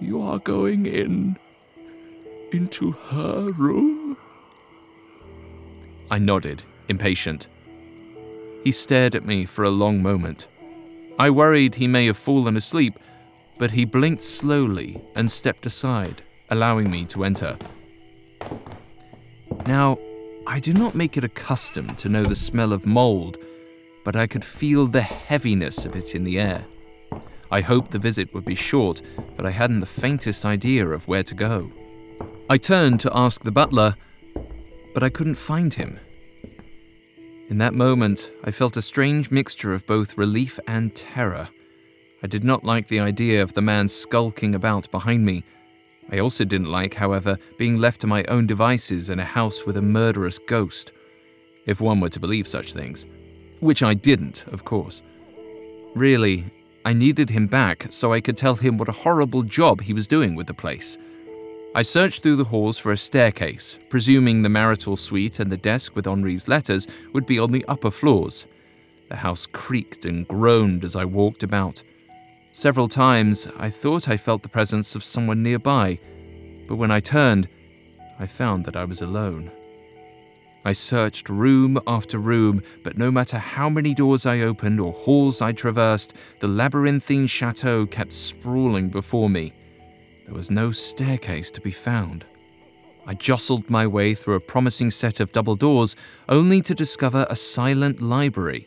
you 0.00 0.20
are 0.22 0.38
going 0.38 0.86
in 0.86 1.36
into 2.52 2.92
her 2.92 3.50
room? 3.50 4.16
I 6.10 6.18
nodded, 6.18 6.62
impatient. 6.88 7.48
He 8.62 8.72
stared 8.72 9.14
at 9.14 9.24
me 9.24 9.44
for 9.44 9.64
a 9.64 9.70
long 9.70 10.02
moment. 10.02 10.46
I 11.18 11.30
worried 11.30 11.74
he 11.74 11.88
may 11.88 12.06
have 12.06 12.16
fallen 12.16 12.56
asleep, 12.56 12.98
but 13.58 13.72
he 13.72 13.84
blinked 13.84 14.22
slowly 14.22 15.00
and 15.14 15.30
stepped 15.30 15.66
aside, 15.66 16.22
allowing 16.50 16.90
me 16.90 17.04
to 17.06 17.24
enter. 17.24 17.56
Now, 19.64 19.98
I 20.46 20.60
do 20.60 20.72
not 20.72 20.94
make 20.94 21.16
it 21.16 21.24
a 21.24 21.28
custom 21.28 21.94
to 21.96 22.08
know 22.08 22.24
the 22.24 22.36
smell 22.36 22.72
of 22.72 22.86
mold, 22.86 23.38
but 24.04 24.16
I 24.16 24.26
could 24.26 24.44
feel 24.44 24.86
the 24.86 25.00
heaviness 25.02 25.84
of 25.84 25.96
it 25.96 26.14
in 26.14 26.24
the 26.24 26.38
air. 26.38 26.64
I 27.50 27.60
hoped 27.60 27.90
the 27.90 27.98
visit 27.98 28.32
would 28.34 28.44
be 28.44 28.54
short, 28.54 29.02
but 29.36 29.46
I 29.46 29.50
hadn't 29.50 29.80
the 29.80 29.86
faintest 29.86 30.44
idea 30.44 30.86
of 30.88 31.08
where 31.08 31.22
to 31.22 31.34
go. 31.34 31.70
I 32.48 32.58
turned 32.58 33.00
to 33.00 33.16
ask 33.16 33.42
the 33.42 33.50
butler, 33.50 33.96
but 34.94 35.02
I 35.02 35.08
couldn't 35.08 35.34
find 35.34 35.74
him. 35.74 35.98
In 37.48 37.58
that 37.58 37.74
moment, 37.74 38.30
I 38.44 38.50
felt 38.50 38.76
a 38.76 38.82
strange 38.82 39.30
mixture 39.30 39.72
of 39.72 39.86
both 39.86 40.18
relief 40.18 40.58
and 40.66 40.94
terror. 40.94 41.48
I 42.22 42.26
did 42.26 42.44
not 42.44 42.64
like 42.64 42.88
the 42.88 43.00
idea 43.00 43.42
of 43.42 43.52
the 43.52 43.62
man 43.62 43.88
skulking 43.88 44.54
about 44.54 44.90
behind 44.90 45.24
me, 45.24 45.44
I 46.10 46.18
also 46.18 46.44
didn't 46.44 46.70
like, 46.70 46.94
however, 46.94 47.38
being 47.58 47.78
left 47.78 48.00
to 48.02 48.06
my 48.06 48.24
own 48.24 48.46
devices 48.46 49.10
in 49.10 49.18
a 49.18 49.24
house 49.24 49.66
with 49.66 49.76
a 49.76 49.82
murderous 49.82 50.38
ghost, 50.38 50.92
if 51.66 51.80
one 51.80 52.00
were 52.00 52.10
to 52.10 52.20
believe 52.20 52.46
such 52.46 52.72
things. 52.72 53.06
Which 53.60 53.82
I 53.82 53.94
didn't, 53.94 54.44
of 54.48 54.64
course. 54.64 55.02
Really, 55.94 56.44
I 56.84 56.92
needed 56.92 57.30
him 57.30 57.48
back 57.48 57.86
so 57.90 58.12
I 58.12 58.20
could 58.20 58.36
tell 58.36 58.54
him 58.54 58.78
what 58.78 58.88
a 58.88 58.92
horrible 58.92 59.42
job 59.42 59.80
he 59.80 59.92
was 59.92 60.06
doing 60.06 60.36
with 60.36 60.46
the 60.46 60.54
place. 60.54 60.96
I 61.74 61.82
searched 61.82 62.22
through 62.22 62.36
the 62.36 62.44
halls 62.44 62.78
for 62.78 62.92
a 62.92 62.96
staircase, 62.96 63.78
presuming 63.90 64.40
the 64.42 64.48
marital 64.48 64.96
suite 64.96 65.40
and 65.40 65.50
the 65.50 65.56
desk 65.56 65.96
with 65.96 66.06
Henri's 66.06 66.48
letters 66.48 66.86
would 67.12 67.26
be 67.26 67.38
on 67.38 67.50
the 67.50 67.64
upper 67.66 67.90
floors. 67.90 68.46
The 69.08 69.16
house 69.16 69.46
creaked 69.46 70.04
and 70.04 70.26
groaned 70.26 70.84
as 70.84 70.96
I 70.96 71.04
walked 71.04 71.42
about. 71.42 71.82
Several 72.56 72.88
times 72.88 73.46
I 73.58 73.68
thought 73.68 74.08
I 74.08 74.16
felt 74.16 74.42
the 74.42 74.48
presence 74.48 74.96
of 74.96 75.04
someone 75.04 75.42
nearby, 75.42 75.98
but 76.66 76.76
when 76.76 76.90
I 76.90 77.00
turned, 77.00 77.50
I 78.18 78.26
found 78.26 78.64
that 78.64 78.76
I 78.76 78.86
was 78.86 79.02
alone. 79.02 79.50
I 80.64 80.72
searched 80.72 81.28
room 81.28 81.78
after 81.86 82.16
room, 82.18 82.62
but 82.82 82.96
no 82.96 83.10
matter 83.10 83.36
how 83.36 83.68
many 83.68 83.92
doors 83.92 84.24
I 84.24 84.40
opened 84.40 84.80
or 84.80 84.94
halls 84.94 85.42
I 85.42 85.52
traversed, 85.52 86.14
the 86.40 86.48
labyrinthine 86.48 87.26
chateau 87.26 87.84
kept 87.84 88.14
sprawling 88.14 88.88
before 88.88 89.28
me. 89.28 89.52
There 90.24 90.34
was 90.34 90.50
no 90.50 90.72
staircase 90.72 91.50
to 91.50 91.60
be 91.60 91.70
found. 91.70 92.24
I 93.06 93.12
jostled 93.12 93.68
my 93.68 93.86
way 93.86 94.14
through 94.14 94.36
a 94.36 94.40
promising 94.40 94.90
set 94.90 95.20
of 95.20 95.30
double 95.30 95.56
doors, 95.56 95.94
only 96.26 96.62
to 96.62 96.74
discover 96.74 97.26
a 97.28 97.36
silent 97.36 98.00
library 98.00 98.66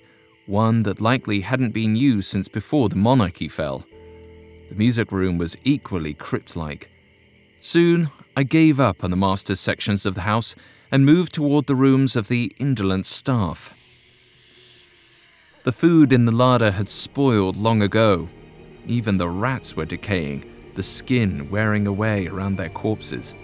one 0.50 0.84
that 0.84 1.00
likely 1.00 1.42
hadn't 1.42 1.72
been 1.72 1.96
used 1.96 2.30
since 2.30 2.48
before 2.48 2.90
the 2.90 2.96
monarchy 2.96 3.48
fell. 3.48 3.86
The 4.70 4.76
music 4.76 5.12
room 5.12 5.38
was 5.38 5.56
equally 5.64 6.14
crypt 6.14 6.56
like. 6.56 6.90
Soon, 7.62 8.10
I 8.36 8.44
gave 8.44 8.80
up 8.80 9.04
on 9.04 9.12
the 9.12 9.18
master's 9.18 9.60
sections 9.60 10.06
of 10.06 10.16
the 10.16 10.22
house 10.22 10.56
and 10.92 11.06
moved 11.06 11.34
toward 11.34 11.68
the 11.68 11.76
rooms 11.76 12.16
of 12.16 12.28
the 12.28 12.54
indolent 12.58 13.06
staff. 13.06 13.74
The 15.64 15.72
food 15.72 16.12
in 16.12 16.26
the 16.26 16.32
larder 16.32 16.72
had 16.72 16.90
spoiled 16.90 17.56
long 17.56 17.84
ago. 17.84 18.30
Even 18.88 19.18
the 19.18 19.30
rats 19.30 19.76
were 19.76 19.86
decaying, 19.86 20.50
the 20.76 20.84
skin 20.84 21.50
wearing 21.52 21.86
away 21.86 22.28
around 22.28 22.56
their 22.56 22.70
corpses. 22.70 23.36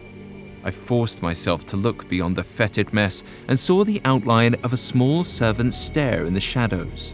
I 0.66 0.72
forced 0.72 1.22
myself 1.22 1.64
to 1.68 1.78
look 1.78 2.10
beyond 2.10 2.36
the 2.36 2.44
fetid 2.44 2.92
mess 2.92 3.24
and 3.48 3.58
saw 3.58 3.84
the 3.84 4.02
outline 4.04 4.56
of 4.64 4.74
a 4.74 4.78
small 4.78 5.24
servant's 5.24 5.78
stair 5.78 6.26
in 6.26 6.34
the 6.34 6.42
shadows. 6.42 7.14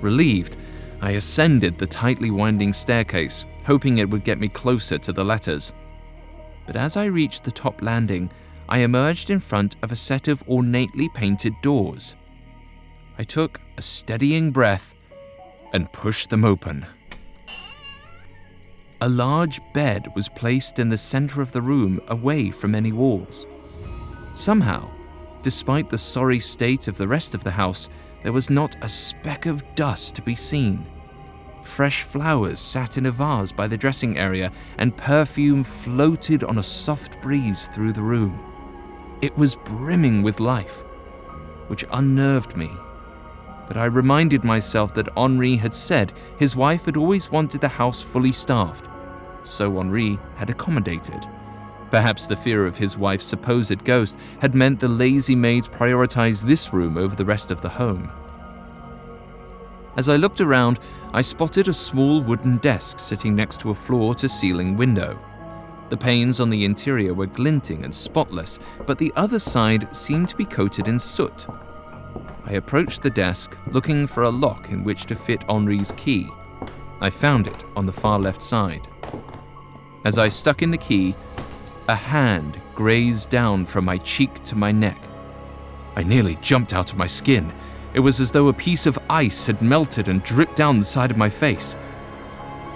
Relieved, 0.00 0.56
I 1.00 1.10
ascended 1.12 1.76
the 1.76 1.86
tightly 1.88 2.30
winding 2.30 2.72
staircase, 2.72 3.44
hoping 3.64 3.98
it 3.98 4.08
would 4.08 4.22
get 4.22 4.38
me 4.38 4.48
closer 4.48 4.98
to 4.98 5.12
the 5.12 5.24
letters. 5.24 5.72
But 6.64 6.76
as 6.76 6.96
I 6.96 7.06
reached 7.06 7.42
the 7.42 7.50
top 7.50 7.82
landing, 7.82 8.30
I 8.68 8.78
emerged 8.78 9.30
in 9.30 9.40
front 9.40 9.74
of 9.82 9.90
a 9.90 9.96
set 9.96 10.28
of 10.28 10.44
ornately 10.46 11.08
painted 11.08 11.54
doors. 11.62 12.14
I 13.18 13.24
took 13.24 13.60
a 13.76 13.82
steadying 13.82 14.52
breath 14.52 14.94
and 15.72 15.92
pushed 15.92 16.30
them 16.30 16.44
open. 16.44 16.86
A 19.02 19.08
large 19.08 19.60
bed 19.74 20.10
was 20.14 20.28
placed 20.28 20.78
in 20.78 20.88
the 20.88 20.96
center 20.96 21.42
of 21.42 21.52
the 21.52 21.60
room 21.60 22.00
away 22.08 22.50
from 22.50 22.74
any 22.74 22.92
walls. 22.92 23.46
Somehow, 24.34 24.88
despite 25.42 25.90
the 25.90 25.98
sorry 25.98 26.40
state 26.40 26.88
of 26.88 26.96
the 26.96 27.06
rest 27.06 27.34
of 27.34 27.44
the 27.44 27.50
house, 27.50 27.90
there 28.22 28.32
was 28.32 28.48
not 28.48 28.74
a 28.80 28.88
speck 28.88 29.44
of 29.44 29.62
dust 29.74 30.14
to 30.14 30.22
be 30.22 30.34
seen. 30.34 30.86
Fresh 31.62 32.04
flowers 32.04 32.58
sat 32.58 32.96
in 32.96 33.04
a 33.04 33.10
vase 33.10 33.52
by 33.52 33.66
the 33.66 33.76
dressing 33.76 34.16
area, 34.16 34.50
and 34.78 34.96
perfume 34.96 35.62
floated 35.62 36.42
on 36.42 36.58
a 36.58 36.62
soft 36.62 37.20
breeze 37.20 37.68
through 37.68 37.92
the 37.92 38.02
room. 38.02 38.40
It 39.20 39.36
was 39.36 39.56
brimming 39.56 40.22
with 40.22 40.40
life, 40.40 40.84
which 41.68 41.84
unnerved 41.92 42.56
me. 42.56 42.70
But 43.66 43.76
I 43.76 43.86
reminded 43.86 44.44
myself 44.44 44.94
that 44.94 45.08
Henri 45.16 45.56
had 45.56 45.74
said 45.74 46.12
his 46.38 46.56
wife 46.56 46.84
had 46.84 46.96
always 46.96 47.30
wanted 47.30 47.60
the 47.60 47.68
house 47.68 48.00
fully 48.02 48.32
staffed, 48.32 48.86
so 49.42 49.78
Henri 49.78 50.18
had 50.36 50.50
accommodated. 50.50 51.26
Perhaps 51.90 52.26
the 52.26 52.36
fear 52.36 52.66
of 52.66 52.76
his 52.76 52.96
wife's 52.96 53.24
supposed 53.24 53.84
ghost 53.84 54.16
had 54.40 54.54
meant 54.54 54.80
the 54.80 54.88
lazy 54.88 55.36
maids 55.36 55.68
prioritized 55.68 56.42
this 56.42 56.72
room 56.72 56.96
over 56.96 57.14
the 57.14 57.24
rest 57.24 57.50
of 57.50 57.60
the 57.60 57.68
home. 57.68 58.10
As 59.96 60.08
I 60.08 60.16
looked 60.16 60.40
around, 60.40 60.78
I 61.12 61.22
spotted 61.22 61.68
a 61.68 61.72
small 61.72 62.20
wooden 62.20 62.58
desk 62.58 62.98
sitting 62.98 63.34
next 63.34 63.60
to 63.60 63.70
a 63.70 63.74
floor 63.74 64.14
to 64.16 64.28
ceiling 64.28 64.76
window. 64.76 65.18
The 65.88 65.96
panes 65.96 66.40
on 66.40 66.50
the 66.50 66.64
interior 66.64 67.14
were 67.14 67.26
glinting 67.26 67.84
and 67.84 67.94
spotless, 67.94 68.58
but 68.84 68.98
the 68.98 69.12
other 69.16 69.38
side 69.38 69.94
seemed 69.96 70.28
to 70.28 70.36
be 70.36 70.44
coated 70.44 70.88
in 70.88 70.98
soot. 70.98 71.46
I 72.48 72.52
approached 72.52 73.02
the 73.02 73.10
desk, 73.10 73.56
looking 73.72 74.06
for 74.06 74.22
a 74.22 74.30
lock 74.30 74.70
in 74.70 74.84
which 74.84 75.06
to 75.06 75.16
fit 75.16 75.42
Henri's 75.48 75.92
key. 75.96 76.28
I 77.00 77.10
found 77.10 77.48
it 77.48 77.64
on 77.74 77.86
the 77.86 77.92
far 77.92 78.20
left 78.20 78.40
side. 78.40 78.86
As 80.04 80.16
I 80.16 80.28
stuck 80.28 80.62
in 80.62 80.70
the 80.70 80.78
key, 80.78 81.16
a 81.88 81.96
hand 81.96 82.60
grazed 82.76 83.30
down 83.30 83.66
from 83.66 83.84
my 83.84 83.98
cheek 83.98 84.44
to 84.44 84.54
my 84.54 84.70
neck. 84.70 84.98
I 85.96 86.04
nearly 86.04 86.38
jumped 86.40 86.72
out 86.72 86.92
of 86.92 86.98
my 86.98 87.08
skin. 87.08 87.52
It 87.94 88.00
was 88.00 88.20
as 88.20 88.30
though 88.30 88.46
a 88.46 88.52
piece 88.52 88.86
of 88.86 88.98
ice 89.10 89.46
had 89.46 89.60
melted 89.60 90.06
and 90.06 90.22
dripped 90.22 90.54
down 90.54 90.78
the 90.78 90.84
side 90.84 91.10
of 91.10 91.16
my 91.16 91.28
face. 91.28 91.74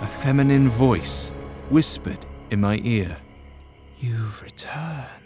A 0.00 0.06
feminine 0.06 0.68
voice 0.68 1.30
whispered 1.68 2.26
in 2.50 2.60
my 2.60 2.80
ear, 2.82 3.18
You've 4.00 4.42
returned. 4.42 5.20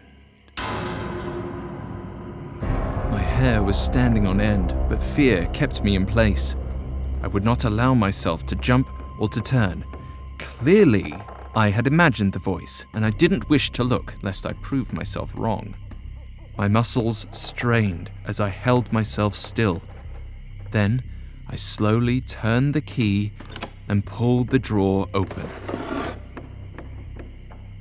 Hair 3.35 3.65
was 3.65 3.77
standing 3.77 4.29
on 4.29 4.41
end, 4.41 4.77
but 4.89 5.03
fear 5.03 5.47
kept 5.53 5.83
me 5.83 5.97
in 5.97 6.07
place. 6.07 6.55
I 7.21 7.27
would 7.27 7.45
not 7.45 7.65
allow 7.65 7.93
myself 7.93 8.47
to 8.47 8.55
jump 8.55 8.89
or 9.19 9.29
to 9.29 9.41
turn. 9.41 9.85
Clearly, 10.39 11.13
I 11.57 11.71
had 11.71 11.89
imagined 11.89 12.33
the 12.33 12.39
voice, 12.39 12.87
and 12.95 13.05
I 13.05 13.11
didn't 13.11 13.51
wish 13.51 13.71
to 13.73 13.83
look 13.83 14.15
lest 14.23 14.47
I 14.47 14.53
prove 14.53 14.93
myself 14.93 15.33
wrong. 15.35 15.75
My 16.57 16.69
muscles 16.69 17.27
strained 17.33 18.09
as 18.25 18.39
I 18.39 18.51
held 18.51 18.93
myself 18.93 19.35
still. 19.35 19.83
Then 20.71 21.03
I 21.49 21.57
slowly 21.57 22.21
turned 22.21 22.73
the 22.73 22.81
key 22.81 23.33
and 23.89 24.07
pulled 24.07 24.51
the 24.51 24.61
drawer 24.61 25.09
open. 25.13 25.49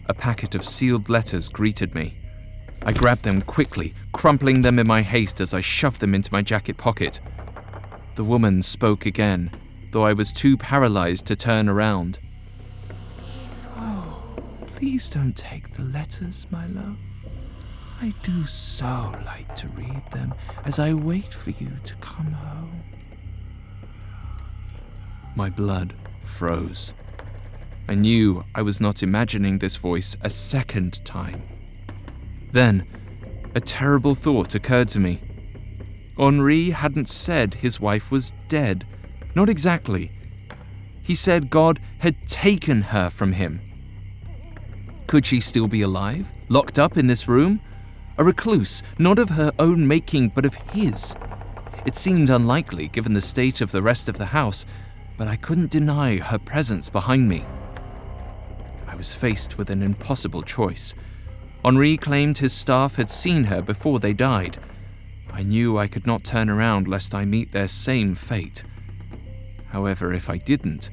A 0.08 0.16
packet 0.16 0.56
of 0.56 0.66
sealed 0.66 1.10
letters 1.10 1.48
greeted 1.48 1.94
me. 1.94 2.18
I 2.86 2.92
grabbed 2.92 3.24
them 3.24 3.42
quickly, 3.42 3.94
crumpling 4.12 4.62
them 4.62 4.78
in 4.78 4.88
my 4.88 5.02
haste 5.02 5.40
as 5.40 5.54
I 5.54 5.62
shoved 5.62 6.02
them 6.02 6.14
into 6.14 6.34
my 6.34 6.42
jacket 6.42 6.76
pocket. 6.76 7.22
The 8.16 8.26
woman 8.26 8.62
spoke 8.62 9.06
again, 9.06 9.52
though 9.92 10.04
I 10.04 10.14
was 10.14 10.34
too 10.34 10.58
paralyzed 10.58 11.26
to 11.28 11.36
turn 11.36 11.70
around. 11.70 12.20
Oh, 13.78 14.22
please 14.66 15.10
don't 15.10 15.36
take 15.36 15.76
the 15.76 15.84
letters, 15.84 16.46
my 16.52 16.68
love. 16.68 16.98
I 18.02 18.14
do 18.22 18.46
so 18.46 19.18
like 19.26 19.56
to 19.56 19.70
read 19.70 20.04
them 20.12 20.34
as 20.66 20.78
I 20.78 20.94
wait 20.94 21.34
for 21.34 21.52
you 21.52 21.72
to 21.86 21.96
come 21.96 22.34
home. 22.34 22.84
My 25.36 25.50
blood 25.50 25.94
froze. 26.26 26.94
I 27.88 27.96
knew 27.96 28.44
I 28.54 28.62
was 28.62 28.82
not 28.82 29.02
imagining 29.02 29.60
this 29.60 29.78
voice 29.78 30.18
a 30.22 30.30
second 30.30 31.04
time. 31.06 31.44
Then, 32.54 32.86
a 33.56 33.60
terrible 33.60 34.14
thought 34.14 34.54
occurred 34.56 34.88
to 34.90 35.00
me. 35.00 35.20
Henri 36.18 36.70
hadn't 36.70 37.10
said 37.10 37.56
his 37.56 37.80
wife 37.80 38.12
was 38.12 38.34
dead. 38.48 38.86
Not 39.34 39.50
exactly. 39.50 40.12
He 41.02 41.16
said 41.16 41.50
God 41.50 41.80
had 41.98 42.28
taken 42.28 42.84
her 42.84 43.10
from 43.10 43.34
him. 43.34 43.60
Could 45.08 45.26
she 45.26 45.42
still 45.42 45.68
be 45.68 45.82
alive, 45.82 46.32
locked 46.48 46.78
up 46.78 46.96
in 46.96 47.08
this 47.08 47.28
room? 47.28 47.60
A 48.20 48.24
recluse, 48.24 48.84
not 49.00 49.18
of 49.18 49.32
her 49.32 49.52
own 49.58 49.88
making, 49.88 50.30
but 50.30 50.46
of 50.46 50.54
his. 50.54 51.16
It 51.88 51.96
seemed 51.96 52.30
unlikely 52.30 52.88
given 52.88 53.16
the 53.16 53.22
state 53.22 53.62
of 53.62 53.72
the 53.72 53.82
rest 53.82 54.08
of 54.08 54.20
the 54.20 54.28
house, 54.28 54.68
but 55.18 55.28
I 55.28 55.38
couldn't 55.38 55.72
deny 55.72 56.18
her 56.18 56.38
presence 56.38 56.88
behind 56.88 57.28
me. 57.28 57.46
I 58.88 58.96
was 58.96 59.16
faced 59.16 59.58
with 59.58 59.72
an 59.72 59.82
impossible 59.82 60.44
choice. 60.44 60.94
Henri 61.66 61.96
claimed 61.96 62.38
his 62.38 62.52
staff 62.52 62.98
had 62.98 63.10
seen 63.10 63.46
her 63.46 63.62
before 63.62 64.00
they 64.00 64.14
died. 64.14 64.58
I 65.32 65.44
knew 65.44 65.78
I 65.78 65.88
could 65.88 66.06
not 66.06 66.24
turn 66.24 66.50
around 66.50 66.88
lest 66.88 67.16
I 67.16 67.26
meet 67.26 67.52
their 67.52 67.70
same 67.70 68.16
fate. 68.16 68.64
However, 69.70 70.14
if 70.14 70.30
I 70.30 70.38
didn't, 70.38 70.92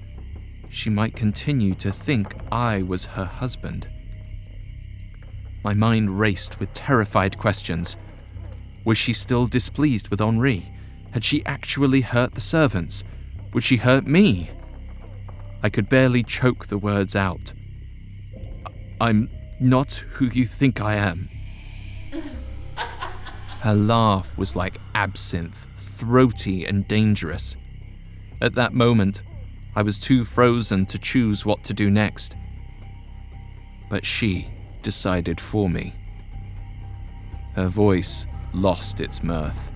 she 0.69 0.89
might 0.89 1.17
continue 1.17 1.75
to 1.75 1.93
think 1.93 2.35
I 2.53 2.83
was 2.83 3.05
her 3.05 3.25
husband. 3.25 3.89
My 5.65 5.75
mind 5.75 6.19
raced 6.19 6.61
with 6.61 6.73
terrified 6.73 7.37
questions. 7.37 7.97
Was 8.85 8.97
she 8.97 9.13
still 9.13 9.47
displeased 9.47 10.09
with 10.09 10.21
Henri? 10.21 10.73
Had 11.11 11.25
she 11.25 11.45
actually 11.45 12.01
hurt 12.03 12.35
the 12.35 12.41
servants? 12.41 13.05
Would 13.53 13.65
she 13.65 13.77
hurt 13.77 14.07
me? 14.07 14.51
I 15.63 15.69
could 15.69 15.89
barely 15.89 16.23
choke 16.23 16.69
the 16.69 16.79
words 16.79 17.17
out. 17.17 17.53
I'm 19.01 19.29
not 19.61 19.93
who 20.13 20.27
you 20.27 20.47
think 20.47 20.81
I 20.81 20.95
am. 20.95 21.29
Her 23.61 23.75
laugh 23.75 24.37
was 24.39 24.57
like 24.57 24.79
absinthe, 24.95 25.67
throaty 25.77 26.65
and 26.65 26.89
dangerous. 26.89 27.57
At 28.41 28.55
that 28.55 28.73
moment, 28.73 29.23
I 29.77 29.83
was 29.83 29.99
too 29.99 30.25
frozen 30.25 30.87
to 30.87 30.99
choose 30.99 31.45
what 31.45 31.63
to 31.65 31.75
do 31.75 31.91
next. 31.91 32.37
But 33.91 34.07
she 34.07 34.49
decided 34.83 35.39
for 35.41 35.69
me. 35.69 35.95
Her 37.55 37.69
voice 37.69 38.25
lost 38.55 39.01
its 39.01 39.23
mirth. 39.23 39.73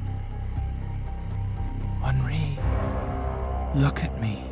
Henri, 2.03 2.59
look 3.75 4.03
at 4.03 4.18
me. 4.18 4.44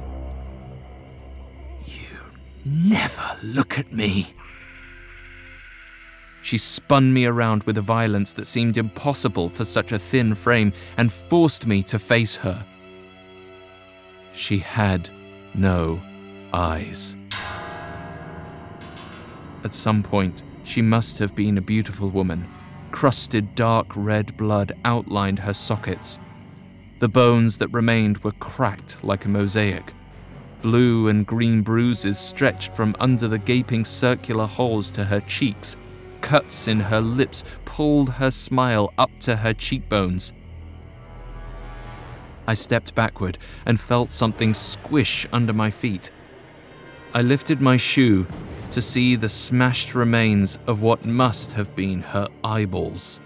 You 1.87 2.18
never 2.64 3.38
look 3.42 3.79
at 3.79 3.92
me. 3.92 4.35
She 6.43 6.59
spun 6.59 7.13
me 7.13 7.25
around 7.25 7.63
with 7.63 7.79
a 7.79 7.83
violence 7.83 8.33
that 8.33 8.49
seemed 8.49 8.77
impossible 8.77 9.49
for 9.49 9.65
such 9.65 9.93
a 9.93 9.99
thin 9.99 10.35
frame 10.35 10.73
and 10.97 11.13
forced 11.13 11.67
me 11.67 11.83
to 11.85 11.99
face 11.99 12.37
her. 12.37 12.65
She 14.33 14.59
had 14.59 15.09
no 15.55 16.01
eyes. 16.53 17.15
At 19.63 19.73
some 19.73 20.03
point, 20.03 20.43
she 20.65 20.83
must 20.83 21.19
have 21.19 21.35
been 21.35 21.59
a 21.59 21.63
beautiful 21.63 22.09
woman. 22.09 22.49
Crusted 22.91 23.55
dark 23.55 23.87
red 23.95 24.37
blood 24.37 24.73
outlined 24.85 25.39
her 25.39 25.55
sockets. 25.55 26.19
The 26.99 27.09
bones 27.09 27.59
that 27.59 27.69
remained 27.69 28.19
were 28.19 28.33
cracked 28.33 29.03
like 29.05 29.25
a 29.25 29.29
mosaic. 29.29 29.93
Blue 30.61 31.09
and 31.09 31.27
green 31.27 31.63
bruises 31.63 32.19
stretched 32.19 32.75
from 32.75 32.97
under 33.01 33.29
the 33.29 33.39
gaping 33.39 33.85
circular 33.85 34.47
holes 34.47 34.91
to 34.93 35.05
her 35.05 35.21
cheeks. 35.21 35.77
Cuts 36.23 36.67
in 36.67 36.81
her 36.81 37.03
lips 37.03 37.45
pulled 37.67 38.13
her 38.13 38.31
smile 38.31 38.95
up 38.97 39.11
to 39.21 39.37
her 39.37 39.53
cheekbones. 39.53 40.33
I 42.47 42.55
stepped 42.55 42.95
backward 42.95 43.37
and 43.67 43.79
felt 43.79 44.11
something 44.11 44.55
squish 44.55 45.27
under 45.33 45.53
my 45.53 45.71
feet. 45.71 46.11
I 47.13 47.21
lifted 47.21 47.61
my 47.61 47.77
shoe 47.77 48.27
to 48.71 48.81
see 48.81 49.17
the 49.17 49.29
smashed 49.29 49.95
remains 49.95 50.59
of 50.67 50.81
what 50.81 51.05
must 51.05 51.53
have 51.53 51.77
been 51.77 52.01
her 52.01 52.29
eyeballs. 52.43 53.21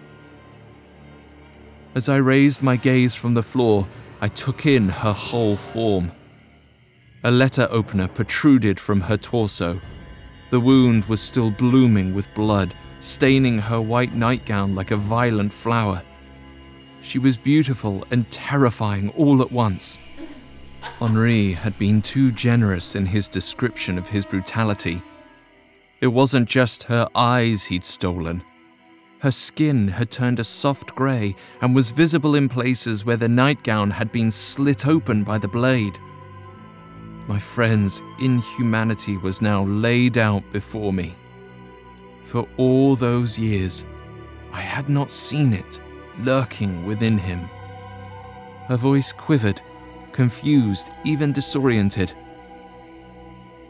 As 1.94 2.08
I 2.08 2.16
raised 2.16 2.62
my 2.62 2.76
gaze 2.76 3.14
from 3.14 3.34
the 3.34 3.42
floor, 3.42 3.86
I 4.20 4.28
took 4.28 4.66
in 4.66 4.88
her 4.88 5.12
whole 5.12 5.56
form. 5.56 6.10
A 7.22 7.30
letter 7.30 7.68
opener 7.70 8.08
protruded 8.08 8.80
from 8.80 9.02
her 9.02 9.16
torso. 9.16 9.80
The 10.50 10.60
wound 10.60 11.04
was 11.04 11.20
still 11.20 11.50
blooming 11.50 12.14
with 12.14 12.32
blood, 12.34 12.74
staining 13.00 13.58
her 13.58 13.80
white 13.80 14.14
nightgown 14.14 14.74
like 14.74 14.90
a 14.90 14.96
violent 14.96 15.52
flower. 15.52 16.02
She 17.02 17.18
was 17.18 17.36
beautiful 17.36 18.04
and 18.10 18.30
terrifying 18.30 19.10
all 19.10 19.42
at 19.42 19.52
once. 19.52 19.98
Henri 21.00 21.52
had 21.52 21.78
been 21.78 22.02
too 22.02 22.32
generous 22.32 22.94
in 22.94 23.06
his 23.06 23.28
description 23.28 23.98
of 23.98 24.08
his 24.08 24.26
brutality. 24.26 25.02
It 26.00 26.08
wasn't 26.08 26.48
just 26.48 26.84
her 26.84 27.08
eyes 27.14 27.64
he'd 27.64 27.84
stolen. 27.84 28.42
Her 29.20 29.30
skin 29.30 29.88
had 29.88 30.10
turned 30.10 30.38
a 30.38 30.44
soft 30.44 30.94
grey 30.94 31.34
and 31.60 31.74
was 31.74 31.90
visible 31.90 32.34
in 32.34 32.48
places 32.48 33.04
where 33.04 33.16
the 33.16 33.28
nightgown 33.28 33.90
had 33.90 34.12
been 34.12 34.30
slit 34.30 34.86
open 34.86 35.24
by 35.24 35.38
the 35.38 35.48
blade. 35.48 35.98
My 37.26 37.38
friend's 37.38 38.02
inhumanity 38.20 39.16
was 39.16 39.42
now 39.42 39.64
laid 39.64 40.18
out 40.18 40.44
before 40.52 40.92
me. 40.92 41.14
For 42.26 42.46
all 42.56 42.96
those 42.96 43.38
years, 43.38 43.84
I 44.52 44.60
had 44.60 44.88
not 44.88 45.10
seen 45.10 45.52
it 45.52 45.80
lurking 46.18 46.84
within 46.84 47.18
him. 47.18 47.48
Her 48.66 48.76
voice 48.76 49.12
quivered, 49.12 49.62
confused, 50.12 50.90
even 51.04 51.32
disoriented. 51.32 52.12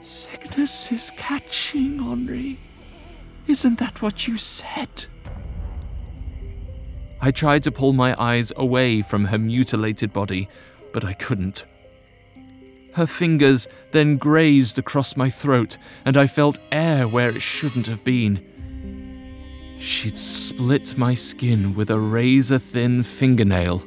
Sickness 0.01 0.91
is 0.91 1.13
catching, 1.17 1.99
Henri. 1.99 2.59
Isn't 3.47 3.79
that 3.79 4.01
what 4.01 4.27
you 4.27 4.39
said? 4.39 5.07
I 7.21 7.31
tried 7.31 7.63
to 7.65 7.73
pull 7.73 7.93
my 7.93 8.15
eyes 8.21 8.53
away 8.57 9.03
from 9.03 9.27
her 9.27 9.39
mutilated 9.39 10.13
body, 10.13 10.49
but 10.93 11.05
I 11.05 11.13
couldn't. 11.13 11.65
Her 12.97 13.07
fingers 13.07 13.69
then 13.93 14.17
grazed 14.17 14.79
across 14.79 15.19
my 15.19 15.29
throat, 15.29 15.77
and 16.07 16.17
I 16.17 16.27
felt 16.27 16.59
air 16.73 17.07
where 17.07 17.29
it 17.29 17.43
shouldn't 17.43 17.89
have 17.89 18.03
been. 18.05 19.77
She'd 19.79 20.17
split 20.17 20.97
my 20.97 21.13
skin 21.13 21.75
with 21.75 21.91
a 21.91 21.99
razor 21.99 22.59
thin 22.59 23.03
fingernail. 23.03 23.85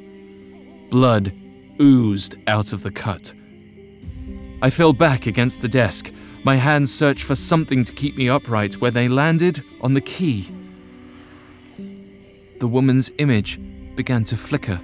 Blood 0.90 1.32
oozed 1.80 2.36
out 2.46 2.72
of 2.72 2.84
the 2.84 2.92
cut. 2.92 3.34
I 4.62 4.70
fell 4.70 4.92
back 4.92 5.26
against 5.26 5.60
the 5.60 5.68
desk. 5.68 6.12
My 6.44 6.54
hands 6.54 6.94
searched 6.94 7.24
for 7.24 7.34
something 7.34 7.82
to 7.82 7.92
keep 7.92 8.16
me 8.16 8.28
upright 8.28 8.74
where 8.74 8.92
they 8.92 9.08
landed 9.08 9.64
on 9.80 9.94
the 9.94 10.00
key. 10.00 10.54
The 12.60 12.68
woman's 12.68 13.10
image 13.18 13.58
began 13.96 14.22
to 14.26 14.36
flicker. 14.36 14.80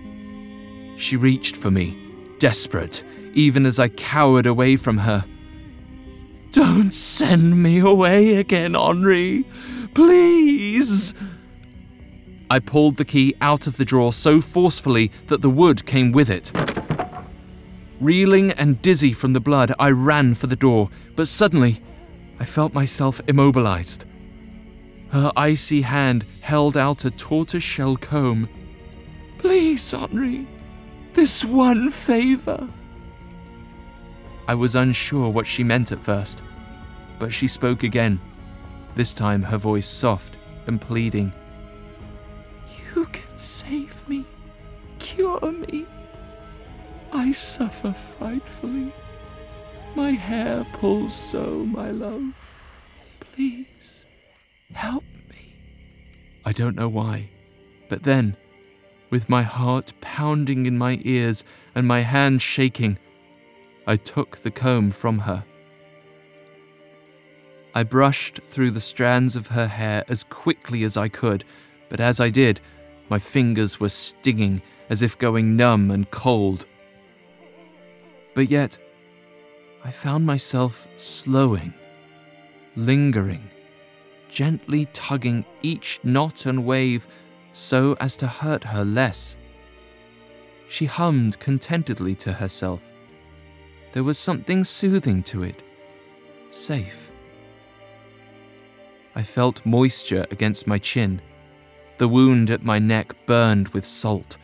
She 0.96 1.14
reached 1.14 1.56
for 1.56 1.70
me, 1.70 1.96
desperate, 2.40 3.04
even 3.36 3.66
as 3.66 3.78
I 3.78 3.88
cowered 3.88 4.46
away 4.46 4.74
from 4.76 4.98
her. 4.98 5.24
Don't 6.50 6.92
send 6.92 7.62
me 7.62 7.78
away 7.78 8.36
again, 8.36 8.74
Henri. 8.74 9.44
Please! 9.94 11.14
I 12.50 12.58
pulled 12.60 12.96
the 12.96 13.04
key 13.04 13.34
out 13.40 13.66
of 13.66 13.76
the 13.76 13.84
drawer 13.84 14.12
so 14.12 14.40
forcefully 14.40 15.12
that 15.26 15.42
the 15.42 15.50
wood 15.50 15.84
came 15.84 16.12
with 16.12 16.30
it. 16.30 16.50
Reeling 18.00 18.52
and 18.52 18.80
dizzy 18.80 19.12
from 19.12 19.34
the 19.34 19.40
blood, 19.40 19.74
I 19.78 19.90
ran 19.90 20.34
for 20.34 20.46
the 20.46 20.56
door, 20.56 20.88
but 21.14 21.28
suddenly 21.28 21.80
I 22.40 22.46
felt 22.46 22.72
myself 22.72 23.20
immobilized. 23.26 24.06
Her 25.10 25.30
icy 25.36 25.82
hand 25.82 26.24
held 26.40 26.76
out 26.76 27.04
a 27.04 27.10
tortoiseshell 27.10 27.98
comb. 27.98 28.48
Please, 29.38 29.92
Henri, 29.92 30.46
this 31.12 31.44
one 31.44 31.90
favor. 31.90 32.68
I 34.48 34.54
was 34.54 34.74
unsure 34.74 35.28
what 35.28 35.46
she 35.46 35.64
meant 35.64 35.92
at 35.92 36.02
first, 36.02 36.42
but 37.18 37.32
she 37.32 37.48
spoke 37.48 37.82
again 37.82 38.20
this 38.94 39.12
time 39.12 39.42
her 39.42 39.58
voice 39.58 39.86
soft 39.86 40.36
and 40.66 40.80
pleading. 40.80 41.32
You 42.94 43.06
can 43.06 43.36
save 43.36 44.08
me, 44.08 44.24
cure 44.98 45.52
me. 45.52 45.86
I 47.12 47.32
suffer 47.32 47.92
frightfully. 47.92 48.92
My 49.94 50.10
hair 50.12 50.66
pulls 50.74 51.14
so, 51.14 51.64
my 51.64 51.90
love. 51.90 52.34
Please, 53.20 54.06
help 54.72 55.04
me. 55.30 55.52
I 56.44 56.52
don't 56.52 56.76
know 56.76 56.88
why, 56.88 57.28
but 57.88 58.02
then, 58.02 58.36
with 59.10 59.28
my 59.28 59.42
heart 59.42 59.92
pounding 60.00 60.66
in 60.66 60.78
my 60.78 61.00
ears 61.02 61.44
and 61.74 61.86
my 61.86 62.00
hands 62.00 62.42
shaking, 62.42 62.98
I 63.86 63.96
took 63.96 64.38
the 64.38 64.50
comb 64.50 64.90
from 64.90 65.20
her. 65.20 65.44
I 67.74 67.82
brushed 67.82 68.40
through 68.44 68.72
the 68.72 68.80
strands 68.80 69.36
of 69.36 69.48
her 69.48 69.68
hair 69.68 70.04
as 70.08 70.24
quickly 70.24 70.82
as 70.82 70.96
I 70.96 71.08
could, 71.08 71.44
but 71.88 72.00
as 72.00 72.20
I 72.20 72.30
did, 72.30 72.60
my 73.08 73.18
fingers 73.18 73.78
were 73.78 73.90
stinging 73.90 74.62
as 74.88 75.02
if 75.02 75.18
going 75.18 75.56
numb 75.56 75.90
and 75.90 76.10
cold. 76.10 76.66
But 78.34 78.50
yet, 78.50 78.78
I 79.84 79.90
found 79.90 80.26
myself 80.26 80.86
slowing, 80.96 81.74
lingering, 82.74 83.50
gently 84.28 84.86
tugging 84.92 85.44
each 85.62 86.00
knot 86.02 86.46
and 86.46 86.64
wave 86.64 87.06
so 87.52 87.96
as 88.00 88.16
to 88.16 88.26
hurt 88.26 88.64
her 88.64 88.84
less. 88.84 89.36
She 90.68 90.86
hummed 90.86 91.38
contentedly 91.38 92.14
to 92.16 92.32
herself. 92.32 92.82
There 93.96 94.04
was 94.04 94.18
something 94.18 94.62
soothing 94.62 95.22
to 95.22 95.42
it, 95.42 95.62
safe. 96.50 97.10
I 99.14 99.22
felt 99.22 99.64
moisture 99.64 100.26
against 100.30 100.66
my 100.66 100.76
chin. 100.76 101.22
The 101.96 102.06
wound 102.06 102.50
at 102.50 102.62
my 102.62 102.78
neck 102.78 103.14
burned 103.24 103.68
with 103.68 103.86
salt. 103.86 104.36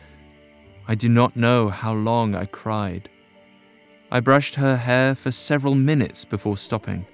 I 0.87 0.95
do 0.95 1.07
not 1.07 1.35
know 1.35 1.69
how 1.69 1.93
long 1.93 2.33
I 2.33 2.45
cried. 2.45 3.09
I 4.09 4.21
brushed 4.21 4.55
her 4.55 4.75
hair 4.75 5.13
for 5.13 5.29
several 5.31 5.75
minutes 5.75 6.25
before 6.25 6.57
stopping. 6.57 7.05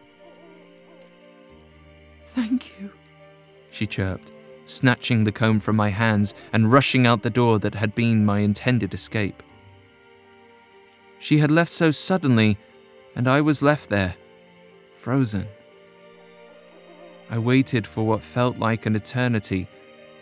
Thank 2.27 2.79
you, 2.79 2.89
she 3.69 3.85
chirped, 3.85 4.31
snatching 4.63 5.25
the 5.25 5.33
comb 5.33 5.59
from 5.59 5.75
my 5.75 5.89
hands 5.89 6.33
and 6.53 6.71
rushing 6.71 7.05
out 7.05 7.21
the 7.21 7.29
door 7.29 7.59
that 7.59 7.75
had 7.75 7.93
been 7.93 8.23
my 8.23 8.39
intended 8.39 8.93
escape. 8.93 9.43
She 11.19 11.39
had 11.39 11.51
left 11.51 11.71
so 11.71 11.91
suddenly, 11.91 12.57
and 13.15 13.27
I 13.27 13.41
was 13.41 13.61
left 13.61 13.89
there, 13.89 14.15
frozen. 14.95 15.47
I 17.29 17.37
waited 17.37 17.85
for 17.85 18.05
what 18.07 18.23
felt 18.23 18.57
like 18.57 18.85
an 18.85 18.95
eternity 18.95 19.67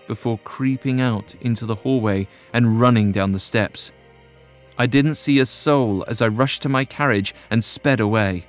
before 0.07 0.39
creeping 0.39 0.99
out 0.99 1.35
into 1.41 1.65
the 1.65 1.75
hallway 1.75 2.27
and 2.51 2.79
running 2.79 3.11
down 3.11 3.31
the 3.31 3.39
steps. 3.39 3.91
I 4.77 4.87
didn't 4.87 5.15
see 5.15 5.39
a 5.39 5.45
soul 5.45 6.03
as 6.07 6.21
I 6.21 6.27
rushed 6.27 6.61
to 6.63 6.69
my 6.69 6.85
carriage 6.85 7.33
and 7.49 7.63
sped 7.63 7.99
away. 7.99 8.45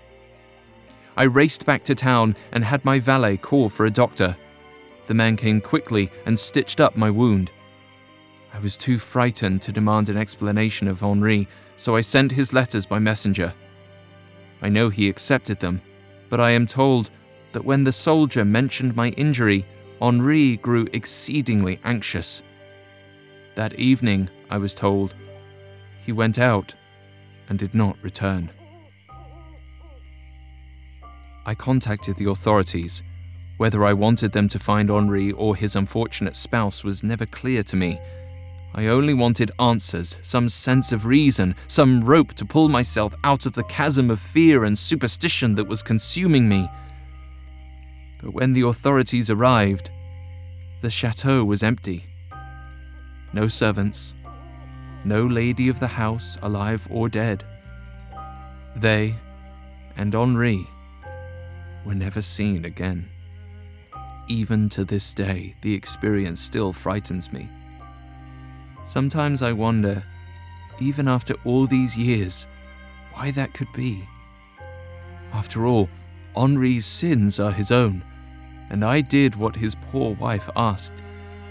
I 1.16 1.24
raced 1.24 1.66
back 1.66 1.84
to 1.84 1.94
town 1.94 2.36
and 2.52 2.64
had 2.64 2.84
my 2.84 2.98
valet 2.98 3.36
call 3.38 3.68
for 3.68 3.86
a 3.86 3.90
doctor. 3.90 4.36
The 5.06 5.14
man 5.14 5.36
came 5.36 5.60
quickly 5.60 6.10
and 6.26 6.38
stitched 6.38 6.80
up 6.80 6.96
my 6.96 7.10
wound. 7.10 7.50
I 8.52 8.58
was 8.60 8.76
too 8.76 8.98
frightened 8.98 9.62
to 9.62 9.72
demand 9.72 10.08
an 10.08 10.16
explanation 10.16 10.86
of 10.86 11.02
Henri, 11.02 11.48
so 11.78 11.94
I 11.94 12.00
sent 12.02 12.32
his 12.32 12.52
letters 12.52 12.84
by 12.84 12.98
messenger. 12.98 13.54
I 14.60 14.68
know 14.68 14.88
he 14.88 15.08
accepted 15.08 15.60
them, 15.60 15.80
but 16.28 16.40
I 16.40 16.50
am 16.50 16.66
told 16.66 17.10
that 17.52 17.64
when 17.64 17.84
the 17.84 17.92
soldier 17.92 18.44
mentioned 18.44 18.96
my 18.96 19.10
injury, 19.10 19.64
Henri 20.02 20.56
grew 20.56 20.88
exceedingly 20.92 21.80
anxious. 21.84 22.42
That 23.54 23.74
evening, 23.74 24.28
I 24.50 24.58
was 24.58 24.74
told, 24.74 25.14
he 26.04 26.10
went 26.12 26.38
out 26.38 26.74
and 27.48 27.58
did 27.58 27.74
not 27.74 27.96
return. 28.02 28.50
I 31.46 31.54
contacted 31.54 32.16
the 32.16 32.28
authorities. 32.30 33.04
Whether 33.56 33.84
I 33.84 33.92
wanted 33.92 34.32
them 34.32 34.48
to 34.48 34.58
find 34.58 34.90
Henri 34.90 35.30
or 35.32 35.54
his 35.54 35.76
unfortunate 35.76 36.34
spouse 36.34 36.82
was 36.82 37.04
never 37.04 37.24
clear 37.24 37.62
to 37.62 37.76
me. 37.76 38.00
I 38.74 38.86
only 38.86 39.14
wanted 39.14 39.50
answers, 39.58 40.18
some 40.22 40.48
sense 40.48 40.92
of 40.92 41.06
reason, 41.06 41.56
some 41.66 42.00
rope 42.00 42.34
to 42.34 42.44
pull 42.44 42.68
myself 42.68 43.14
out 43.24 43.46
of 43.46 43.54
the 43.54 43.64
chasm 43.64 44.10
of 44.10 44.20
fear 44.20 44.64
and 44.64 44.78
superstition 44.78 45.54
that 45.54 45.68
was 45.68 45.82
consuming 45.82 46.48
me. 46.48 46.70
But 48.22 48.34
when 48.34 48.52
the 48.52 48.66
authorities 48.66 49.30
arrived, 49.30 49.90
the 50.80 50.90
chateau 50.90 51.44
was 51.44 51.62
empty. 51.62 52.06
No 53.32 53.48
servants, 53.48 54.14
no 55.04 55.26
lady 55.26 55.68
of 55.68 55.80
the 55.80 55.88
house, 55.88 56.36
alive 56.42 56.86
or 56.90 57.08
dead. 57.08 57.44
They 58.76 59.16
and 59.96 60.14
Henri 60.14 60.66
were 61.84 61.94
never 61.94 62.22
seen 62.22 62.64
again. 62.64 63.08
Even 64.28 64.68
to 64.68 64.84
this 64.84 65.14
day, 65.14 65.56
the 65.62 65.74
experience 65.74 66.40
still 66.40 66.72
frightens 66.72 67.32
me. 67.32 67.48
Sometimes 68.88 69.42
I 69.42 69.52
wonder, 69.52 70.02
even 70.80 71.08
after 71.08 71.34
all 71.44 71.66
these 71.66 71.94
years, 71.94 72.46
why 73.12 73.30
that 73.32 73.52
could 73.52 73.70
be. 73.74 74.08
After 75.30 75.66
all, 75.66 75.90
Henri's 76.34 76.86
sins 76.86 77.38
are 77.38 77.52
his 77.52 77.70
own, 77.70 78.02
and 78.70 78.82
I 78.82 79.02
did 79.02 79.34
what 79.34 79.56
his 79.56 79.74
poor 79.74 80.14
wife 80.14 80.48
asked. 80.56 81.02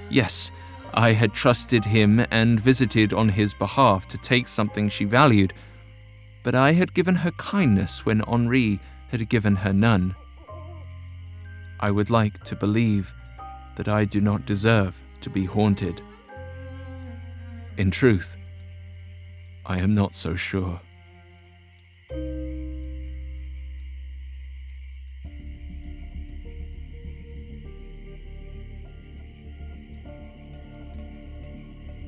Yes, 0.09 0.49
I 0.95 1.11
had 1.11 1.31
trusted 1.31 1.85
him 1.85 2.25
and 2.31 2.59
visited 2.59 3.13
on 3.13 3.29
his 3.29 3.53
behalf 3.53 4.07
to 4.07 4.17
take 4.17 4.47
something 4.47 4.89
she 4.89 5.05
valued, 5.05 5.53
but 6.41 6.55
I 6.55 6.71
had 6.71 6.95
given 6.95 7.17
her 7.17 7.31
kindness 7.37 8.03
when 8.03 8.21
Henri 8.21 8.79
had 9.09 9.29
given 9.29 9.57
her 9.57 9.73
none. 9.73 10.15
I 11.79 11.91
would 11.91 12.09
like 12.09 12.43
to 12.45 12.55
believe 12.55 13.13
that 13.75 13.87
I 13.87 14.05
do 14.05 14.21
not 14.21 14.47
deserve 14.47 14.95
to 15.21 15.29
be 15.29 15.45
haunted. 15.45 16.01
In 17.77 17.91
truth, 17.91 18.37
I 19.63 19.77
am 19.77 19.93
not 19.93 20.15
so 20.15 20.35
sure. 20.35 20.81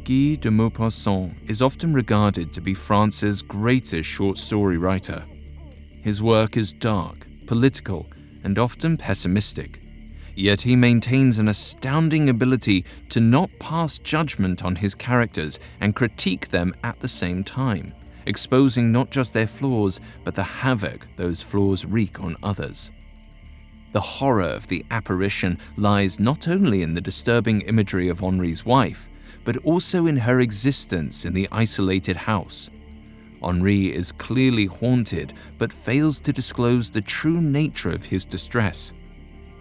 Guy 0.06 0.38
de 0.42 0.50
Maupassant 0.50 1.36
is 1.48 1.62
often 1.62 1.94
regarded 1.94 2.52
to 2.54 2.62
be 2.62 2.74
France's 2.74 3.44
greatest 3.44 4.10
short 4.10 4.40
story 4.40 4.80
writer. 4.80 5.24
His 6.02 6.20
work 6.20 6.58
is 6.58 6.74
dark, 6.74 7.28
political, 7.46 8.08
and 8.44 8.58
often 8.58 8.98
pessimistic. 8.98 9.80
Yet 10.36 10.62
he 10.62 10.76
maintains 10.76 11.38
an 11.38 11.48
astounding 11.48 12.30
ability 12.30 12.86
to 13.10 13.20
not 13.20 13.50
pass 13.60 13.98
judgment 13.98 14.64
on 14.64 14.76
his 14.76 14.96
characters 14.96 15.60
and 15.82 15.96
critique 15.96 16.50
them 16.50 16.76
at 16.84 17.00
the 17.00 17.08
same 17.08 17.44
time, 17.44 17.94
exposing 18.26 18.92
not 18.92 19.10
just 19.10 19.34
their 19.34 19.48
flaws, 19.48 20.00
but 20.24 20.36
the 20.36 20.44
havoc 20.44 21.08
those 21.16 21.42
flaws 21.42 21.86
wreak 21.86 22.20
on 22.20 22.38
others. 22.44 22.92
The 23.92 24.02
horror 24.02 24.44
of 24.44 24.68
the 24.68 24.86
apparition 24.92 25.58
lies 25.76 26.20
not 26.20 26.48
only 26.48 26.84
in 26.84 26.94
the 26.94 27.02
disturbing 27.02 27.62
imagery 27.62 28.08
of 28.08 28.20
Henri's 28.20 28.64
wife, 28.64 29.10
but 29.44 29.58
also 29.58 30.06
in 30.06 30.18
her 30.18 30.42
existence 30.42 31.26
in 31.26 31.34
the 31.34 31.48
isolated 31.52 32.16
house. 32.16 32.70
Henri 33.42 33.94
is 33.94 34.12
clearly 34.12 34.66
haunted, 34.66 35.34
but 35.58 35.74
fails 35.74 36.20
to 36.20 36.34
disclose 36.34 36.92
the 36.92 37.02
true 37.02 37.42
nature 37.42 37.90
of 37.90 38.06
his 38.06 38.26
distress. 38.26 38.92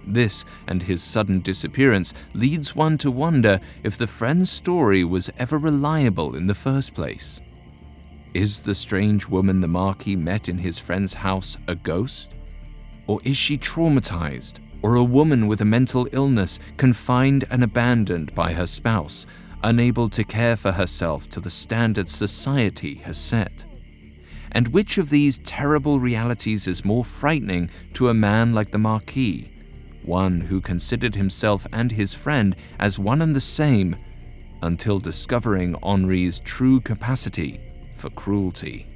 This 0.09 0.45
and 0.67 0.83
his 0.83 1.03
sudden 1.03 1.41
disappearance 1.41 2.15
leads 2.33 2.75
one 2.75 2.97
to 2.99 3.11
wonder 3.11 3.61
if 3.83 3.99
the 3.99 4.07
friend's 4.07 4.51
story 4.51 5.05
was 5.05 5.31
ever 5.39 5.59
reliable 5.59 6.35
in 6.35 6.47
the 6.47 6.55
first 6.55 6.95
place. 6.95 7.41
Is 8.33 8.63
the 8.63 8.75
strange 8.75 9.29
woman 9.29 9.61
the 9.61 9.69
Marquis 9.69 10.17
met 10.17 10.49
in 10.49 10.59
his 10.59 10.79
friend's 10.79 11.15
house 11.15 11.59
a 11.67 11.75
ghost? 11.75 12.33
Or 13.07 13.21
is 13.25 13.37
she 13.37 13.59
traumatized, 13.59 14.61
or 14.83 14.95
a 14.95 15.05
woman 15.05 15.47
with 15.47 15.61
a 15.61 15.67
mental 15.67 16.09
illness 16.13 16.59
confined 16.77 17.45
and 17.51 17.63
abandoned 17.63 18.35
by 18.35 18.53
her 18.53 18.67
spouse, 18.67 19.27
unable 19.63 20.09
to 20.11 20.25
care 20.25 20.57
for 20.57 20.73
herself 20.73 21.29
to 21.31 21.41
the 21.41 21.51
standards 21.51 22.13
society 22.13 22.97
has 22.97 23.19
set? 23.19 23.65
And 24.53 24.69
which 24.69 24.97
of 24.97 25.11
these 25.11 25.41
terrible 25.41 26.01
realities 26.01 26.67
is 26.67 26.85
more 26.85 27.05
frightening 27.05 27.71
to 27.95 28.09
a 28.09 28.15
man 28.15 28.55
like 28.55 28.71
the 28.71 28.79
Marquis, 28.79 29.51
one 30.09 30.41
who 30.41 30.61
considered 30.61 31.15
himself 31.15 31.67
and 31.73 31.93
his 31.93 32.15
friend 32.15 32.57
as 32.81 32.99
one 32.99 33.23
and 33.23 33.37
the 33.37 33.41
same, 33.41 33.95
until 34.63 34.99
discovering 34.99 35.77
Henri's 35.85 36.41
true 36.41 36.81
capacity 36.81 37.61
for 37.97 38.11
cruelty? 38.11 38.87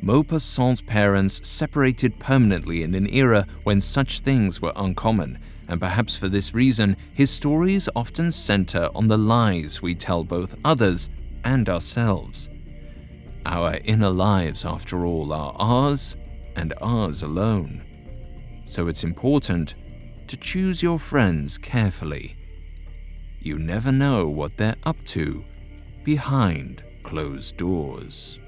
Maupassant's 0.00 0.80
parents 0.82 1.46
separated 1.46 2.18
permanently 2.18 2.82
in 2.82 2.94
an 2.94 3.06
era 3.12 3.46
when 3.64 3.80
such 3.80 4.20
things 4.20 4.60
were 4.62 4.72
uncommon, 4.74 5.38
and 5.68 5.80
perhaps 5.80 6.16
for 6.16 6.28
this 6.28 6.54
reason, 6.54 6.96
his 7.12 7.30
stories 7.30 7.88
often 7.94 8.32
center 8.32 8.88
on 8.94 9.06
the 9.06 9.18
lies 9.18 9.82
we 9.82 9.94
tell 9.94 10.24
both 10.24 10.56
others 10.64 11.08
and 11.44 11.68
ourselves. 11.68 12.48
Our 13.46 13.78
inner 13.84 14.10
lives, 14.10 14.64
after 14.64 15.04
all, 15.04 15.32
are 15.32 15.54
ours 15.58 16.16
and 16.56 16.74
ours 16.80 17.22
alone. 17.22 17.82
So 18.66 18.88
it's 18.88 19.04
important 19.04 19.74
to 20.32 20.38
choose 20.38 20.82
your 20.82 20.98
friends 20.98 21.58
carefully. 21.58 22.34
You 23.40 23.58
never 23.58 23.92
know 23.92 24.26
what 24.26 24.56
they're 24.56 24.76
up 24.84 24.96
to 25.08 25.44
behind 26.04 26.82
closed 27.02 27.58
doors. 27.58 28.38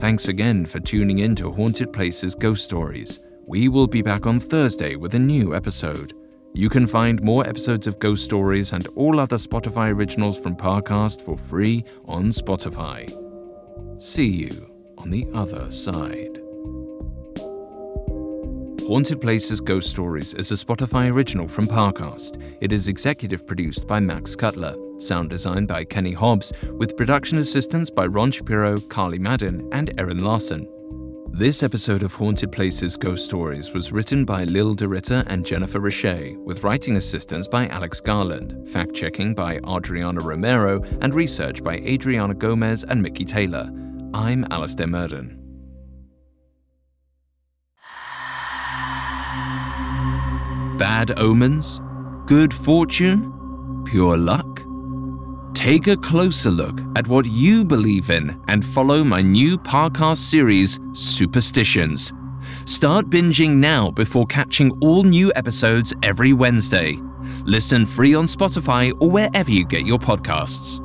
Thanks 0.00 0.28
again 0.28 0.66
for 0.66 0.80
tuning 0.80 1.20
in 1.20 1.34
to 1.36 1.50
Haunted 1.50 1.90
Places 1.90 2.34
Ghost 2.34 2.62
Stories. 2.62 3.20
We 3.48 3.68
will 3.68 3.86
be 3.86 4.02
back 4.02 4.26
on 4.26 4.38
Thursday 4.38 4.96
with 4.96 5.14
a 5.14 5.18
new 5.18 5.54
episode. 5.54 6.12
You 6.52 6.68
can 6.68 6.86
find 6.86 7.22
more 7.22 7.46
episodes 7.48 7.86
of 7.86 7.98
Ghost 7.98 8.24
Stories 8.24 8.74
and 8.74 8.86
all 8.88 9.18
other 9.18 9.38
Spotify 9.38 9.90
originals 9.94 10.38
from 10.38 10.56
Parcast 10.56 11.22
for 11.22 11.38
free 11.38 11.86
on 12.04 12.24
Spotify. 12.24 13.29
See 14.00 14.28
you 14.28 14.94
on 14.96 15.10
the 15.10 15.26
other 15.34 15.70
side. 15.70 16.38
Haunted 18.86 19.20
Places 19.20 19.60
Ghost 19.60 19.90
Stories 19.90 20.32
is 20.32 20.50
a 20.50 20.54
Spotify 20.54 21.12
original 21.12 21.46
from 21.46 21.66
Parcast. 21.66 22.42
It 22.62 22.72
is 22.72 22.88
executive 22.88 23.46
produced 23.46 23.86
by 23.86 24.00
Max 24.00 24.34
Cutler, 24.34 24.74
sound 24.98 25.28
designed 25.28 25.68
by 25.68 25.84
Kenny 25.84 26.14
Hobbs, 26.14 26.50
with 26.78 26.96
production 26.96 27.36
assistance 27.40 27.90
by 27.90 28.06
Ron 28.06 28.30
Shapiro, 28.30 28.78
Carly 28.78 29.18
Madden, 29.18 29.68
and 29.70 29.92
Erin 30.00 30.24
Larson. 30.24 30.66
This 31.32 31.62
episode 31.62 32.02
of 32.02 32.14
Haunted 32.14 32.52
Places 32.52 32.96
Ghost 32.96 33.26
Stories 33.26 33.74
was 33.74 33.92
written 33.92 34.24
by 34.24 34.44
Lil 34.44 34.74
DeRitter 34.74 35.26
and 35.26 35.44
Jennifer 35.44 35.78
Richey, 35.78 36.38
with 36.38 36.64
writing 36.64 36.96
assistance 36.96 37.46
by 37.46 37.68
Alex 37.68 38.00
Garland, 38.00 38.66
fact 38.66 38.94
checking 38.94 39.34
by 39.34 39.60
Adriana 39.68 40.20
Romero, 40.20 40.82
and 41.02 41.14
research 41.14 41.62
by 41.62 41.74
Adriana 41.74 42.32
Gomez 42.32 42.82
and 42.84 43.02
Mickey 43.02 43.26
Taylor. 43.26 43.70
I'm 44.14 44.46
Alastair 44.50 44.86
Murden. 44.86 45.36
Bad 50.78 51.18
omens? 51.18 51.80
Good 52.26 52.54
fortune? 52.54 53.84
Pure 53.84 54.18
luck? 54.18 54.64
take 55.60 55.88
a 55.88 55.96
closer 55.98 56.50
look 56.50 56.80
at 56.96 57.06
what 57.06 57.26
you 57.26 57.66
believe 57.66 58.08
in 58.08 58.40
and 58.48 58.64
follow 58.64 59.04
my 59.04 59.20
new 59.20 59.58
podcast 59.58 60.16
series, 60.16 60.78
Superstitions. 60.94 62.14
Start 62.64 63.10
binging 63.10 63.56
now 63.56 63.90
before 63.90 64.24
catching 64.26 64.70
all 64.80 65.02
new 65.02 65.30
episodes 65.36 65.92
every 66.02 66.32
Wednesday. 66.32 66.96
Listen 67.44 67.84
free 67.84 68.14
on 68.14 68.24
Spotify 68.24 68.90
or 69.00 69.10
wherever 69.10 69.50
you 69.50 69.66
get 69.66 69.84
your 69.84 69.98
podcasts. 69.98 70.80